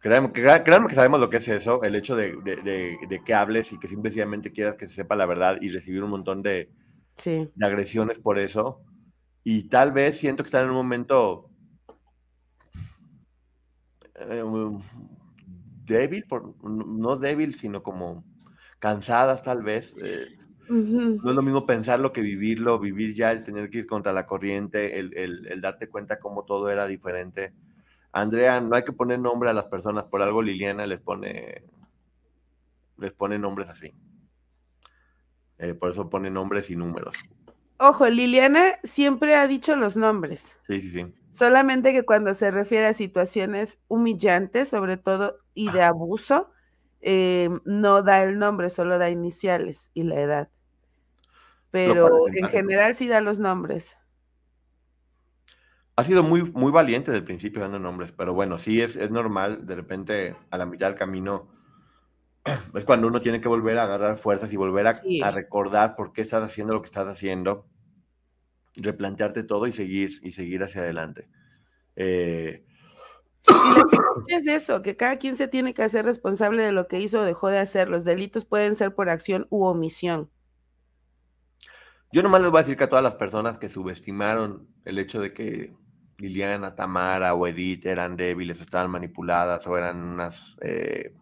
[0.00, 3.88] Créanme que, que, sabemos lo que es eso, el hecho de, que hables y que
[3.88, 6.70] simplemente quieras que se sepa la verdad y recibir un montón de,
[7.60, 8.80] agresiones por eso.
[9.42, 11.50] Y tal vez siento que están en un momento
[14.14, 14.44] eh,
[15.84, 18.24] débil, por, no débil, sino como
[18.78, 19.96] cansadas tal vez.
[20.00, 20.28] Eh,
[20.68, 24.26] no es lo mismo pensarlo que vivirlo, vivir ya, el tener que ir contra la
[24.26, 27.52] corriente, el, el darte cuenta cómo todo era diferente
[28.12, 31.62] Andrea, no hay que poner nombre a las personas, por algo Liliana les pone,
[32.96, 33.92] les pone nombres así.
[35.58, 37.16] Eh, por eso pone nombres y números.
[37.78, 40.56] Ojo, Liliana siempre ha dicho los nombres.
[40.66, 41.14] Sí, sí, sí.
[41.30, 46.50] Solamente que cuando se refiere a situaciones humillantes, sobre todo, y de abuso,
[47.00, 50.48] eh, no da el nombre, solo da iniciales y la edad.
[51.70, 53.96] Pero en general sí da los nombres
[55.98, 59.10] ha sido muy, muy valiente desde el principio dando nombres, pero bueno, sí es, es
[59.10, 61.48] normal, de repente a la mitad del camino
[62.74, 66.22] es cuando uno tiene que volver a agarrar fuerzas y volver a, recordar por qué
[66.22, 67.66] estás haciendo lo que estás haciendo,
[68.76, 71.28] replantearte todo y seguir, y seguir hacia adelante.
[71.96, 72.64] Eh...
[74.28, 77.24] es eso, que cada quien se tiene que hacer responsable de lo que hizo o
[77.24, 77.88] dejó de hacer.
[77.88, 80.30] Los delitos pueden ser por acción u omisión.
[82.10, 85.20] Yo nomás les voy a decir que a todas las personas que subestimaron el hecho
[85.20, 85.74] de que
[86.16, 90.56] Liliana, Tamara o Edith eran débiles o estaban manipuladas o eran unas...
[90.62, 91.12] Eh,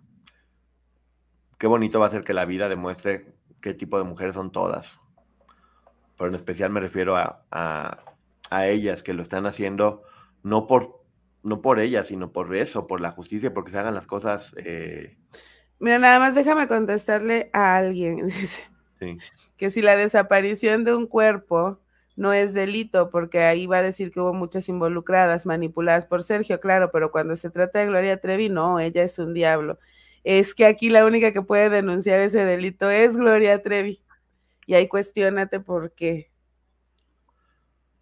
[1.59, 3.25] qué bonito va a ser que la vida demuestre
[3.61, 4.99] qué tipo de mujeres son todas.
[6.17, 10.03] Pero en especial me refiero a, a, ellas que lo están haciendo
[10.45, 11.03] no por,
[11.43, 14.55] no por ellas, sino por eso, por la justicia, porque se hagan las cosas...
[14.57, 15.19] Eh,
[15.81, 18.29] Mira, nada más déjame contestarle a alguien.
[19.57, 21.81] Que si la desaparición de un cuerpo
[22.17, 26.61] no es delito, porque ahí va a decir que hubo muchas involucradas, manipuladas por Sergio,
[26.61, 29.79] claro, pero cuando se trata de Gloria Trevi, no, ella es un diablo.
[30.25, 34.03] Es que aquí la única que puede denunciar ese delito es Gloria Trevi.
[34.67, 36.33] Y ahí cuestionate por qué.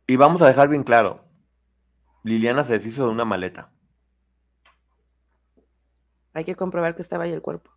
[0.07, 1.25] Y vamos a dejar bien claro,
[2.23, 3.71] Liliana se deshizo de una maleta.
[6.33, 7.71] Hay que comprobar que estaba ahí el cuerpo.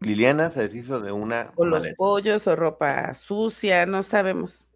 [0.00, 1.52] Liliana se deshizo de una.
[1.56, 4.68] O los pollos o ropa sucia, no sabemos.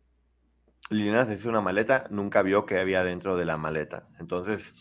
[0.88, 4.08] Liliana se deshizo de una maleta, nunca vio que había dentro de la maleta.
[4.18, 4.74] Entonces,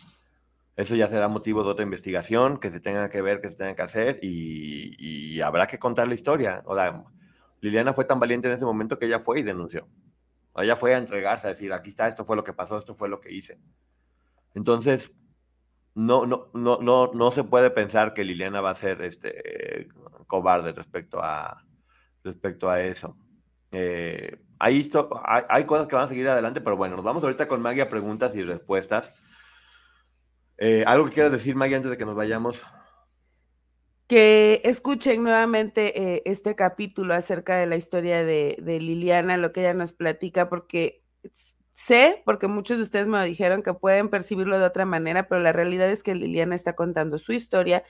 [0.75, 3.75] eso ya será motivo de otra investigación que se tenga que ver, que se tenga
[3.75, 6.63] que hacer y, habrá que contar la historia.
[6.65, 7.03] O sea,
[7.59, 9.87] Liliana fue tan valiente en ese momento que ella fue y denunció.
[10.55, 13.09] Ella fue a entregarse, a decir, aquí está, esto fue lo que pasó, esto fue
[13.09, 13.59] lo que hice.
[14.53, 15.11] Entonces,
[15.95, 19.87] no, no, no, no, no se puede pensar que Liliana va a ser este,
[20.27, 21.65] cobarde respecto a,
[22.23, 23.17] respecto a eso.
[23.71, 24.89] Eh, hay,
[25.49, 27.89] hay, cosas que van a seguir adelante, pero bueno, nos vamos ahorita con Maggie a
[27.89, 29.21] preguntas y respuestas.
[30.57, 32.65] Eh, ¿Algo que quieras decir, Maggie, antes de que nos vayamos?
[34.07, 39.61] Que escuchen nuevamente eh, este capítulo acerca de la historia de, de Liliana, lo que
[39.61, 41.03] ella nos platica, porque
[41.86, 45.41] sé, porque muchos de ustedes me lo dijeron, que pueden percibirlo de otra manera, pero
[45.41, 47.84] la realidad es que Liliana está contando su historia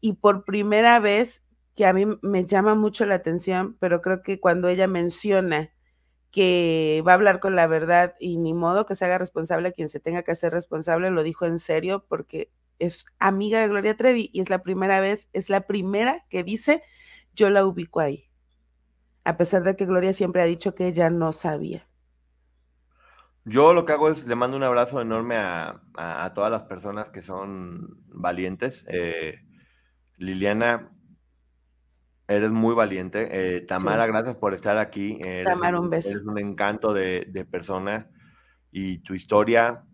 [0.00, 4.40] y por primera vez que a mí me llama mucho la atención, pero creo que
[4.40, 5.72] cuando ella menciona
[6.30, 9.88] que va a hablar con la verdad y ni modo que se haga responsable quien
[9.88, 14.30] se tenga que hacer responsable, lo dijo en serio porque es amiga de Gloria Trevi
[14.32, 16.82] y es la primera vez, es la primera que dice
[17.34, 18.30] yo la ubico ahí,
[19.24, 21.86] a pesar de que Gloria siempre ha dicho que ella no sabía.
[23.46, 27.22] Yo lo que hago es le mando un abrazo enorme a, todas las personas que
[27.22, 28.84] son valientes.
[28.88, 29.40] Eh,
[30.16, 30.88] Liliana,
[32.28, 33.28] Eres muy valiente.
[33.30, 35.20] Eh, Tamara, gracias por estar aquí.
[35.44, 36.10] Tamara, un beso.
[36.10, 38.10] Eres un encanto de, persona
[38.72, 39.84] y tu historia,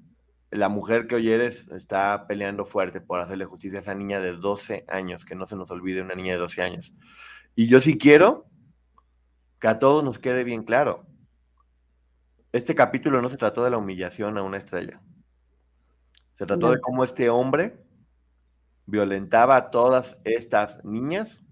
[0.50, 4.32] la mujer que hoy eres está peleando fuerte por hacerle justicia a esa niña de
[4.32, 6.94] 12 años, que no se nos olvide una niña de 12 años.
[7.54, 8.46] Y yo sí quiero
[9.58, 11.06] que a todos nos quede bien claro.
[12.52, 15.00] Este capítulo no se trató de la humillación a una estrella.
[16.34, 17.82] Se trató de cómo este hombre
[18.86, 21.42] violentaba a todas estas niñas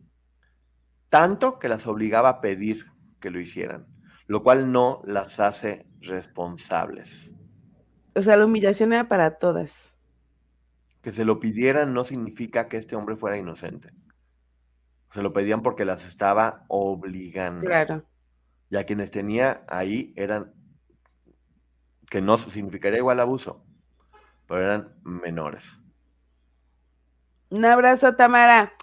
[1.11, 2.87] tanto que las obligaba a pedir
[3.19, 3.87] que lo hicieran,
[4.27, 7.35] lo cual no las hace responsables.
[8.15, 9.99] O sea, la humillación era para todas.
[11.03, 13.91] Que se lo pidieran no significa que este hombre fuera inocente.
[15.11, 17.67] Se lo pedían porque las estaba obligando.
[17.67, 18.05] Claro.
[18.71, 20.55] Y a quienes tenía ahí eran,
[22.11, 23.65] que no significaría igual abuso,
[24.47, 25.65] pero eran menores.
[27.49, 28.75] Un abrazo, Tamara.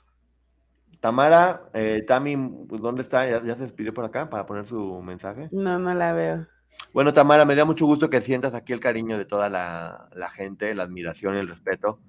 [0.99, 2.35] Tamara, eh, Tami,
[2.67, 3.29] pues, ¿dónde está?
[3.29, 5.49] ¿Ya, se despidió por acá para poner su mensaje?
[5.51, 6.47] No, no la veo.
[6.93, 10.73] Bueno, Tamara, me da mucho gusto que sientas aquí el cariño de toda la, gente,
[10.73, 11.99] la admiración y el respeto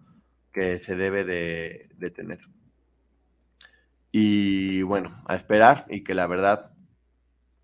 [0.53, 2.41] que se debe de, tener.
[4.11, 6.71] Y bueno, a esperar y que la verdad,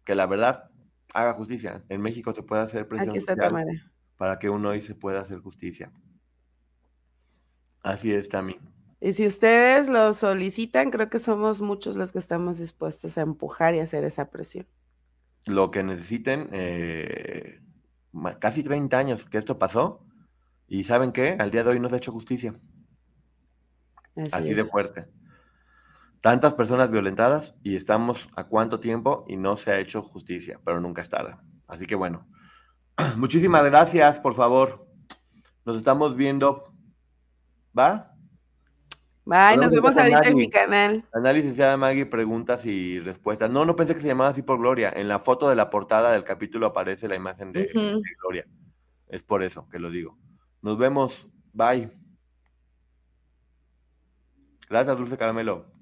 [0.05, 0.71] que la verdad
[1.15, 1.83] haga justicia.
[1.89, 3.15] En México se puede hacer presión
[4.19, 5.91] para que uno hoy se pueda hacer justicia.
[7.83, 8.59] Así es, Tami.
[9.01, 13.75] Y si ustedes lo solicitan, creo que somos muchos los que estamos dispuestos a empujar
[13.75, 14.67] y hacer esa presión.
[15.47, 17.59] Lo que necesiten, eh,
[18.41, 20.01] casi 30 años que esto pasó,
[20.67, 21.37] y ¿saben qué?
[21.39, 22.55] Al día de hoy no se ha hecho justicia.
[24.33, 25.07] Así, de fuerte.
[26.25, 30.81] Tantas personas violentadas y estamos a cuánto tiempo y no se ha hecho justicia, pero
[30.81, 31.37] nunca es tarde.
[31.68, 32.27] Así que bueno,
[33.18, 34.89] muchísimas gracias, por favor.
[35.66, 36.72] Nos estamos viendo.
[37.79, 38.16] ¿Va?
[39.27, 41.05] Bye, nos vemos ahorita en mi canal.
[41.12, 43.51] Ana licenciada Maggie, preguntas y respuestas.
[43.51, 44.95] No, no pensé que se llamaba así por Gloria.
[44.97, 48.47] En la foto de la portada del capítulo aparece la imagen de, de Gloria.
[49.09, 50.16] Es por eso que lo digo.
[50.62, 51.29] Nos vemos.
[51.53, 51.91] Bye.
[54.70, 55.74] Gracias, Dulce Caramelo.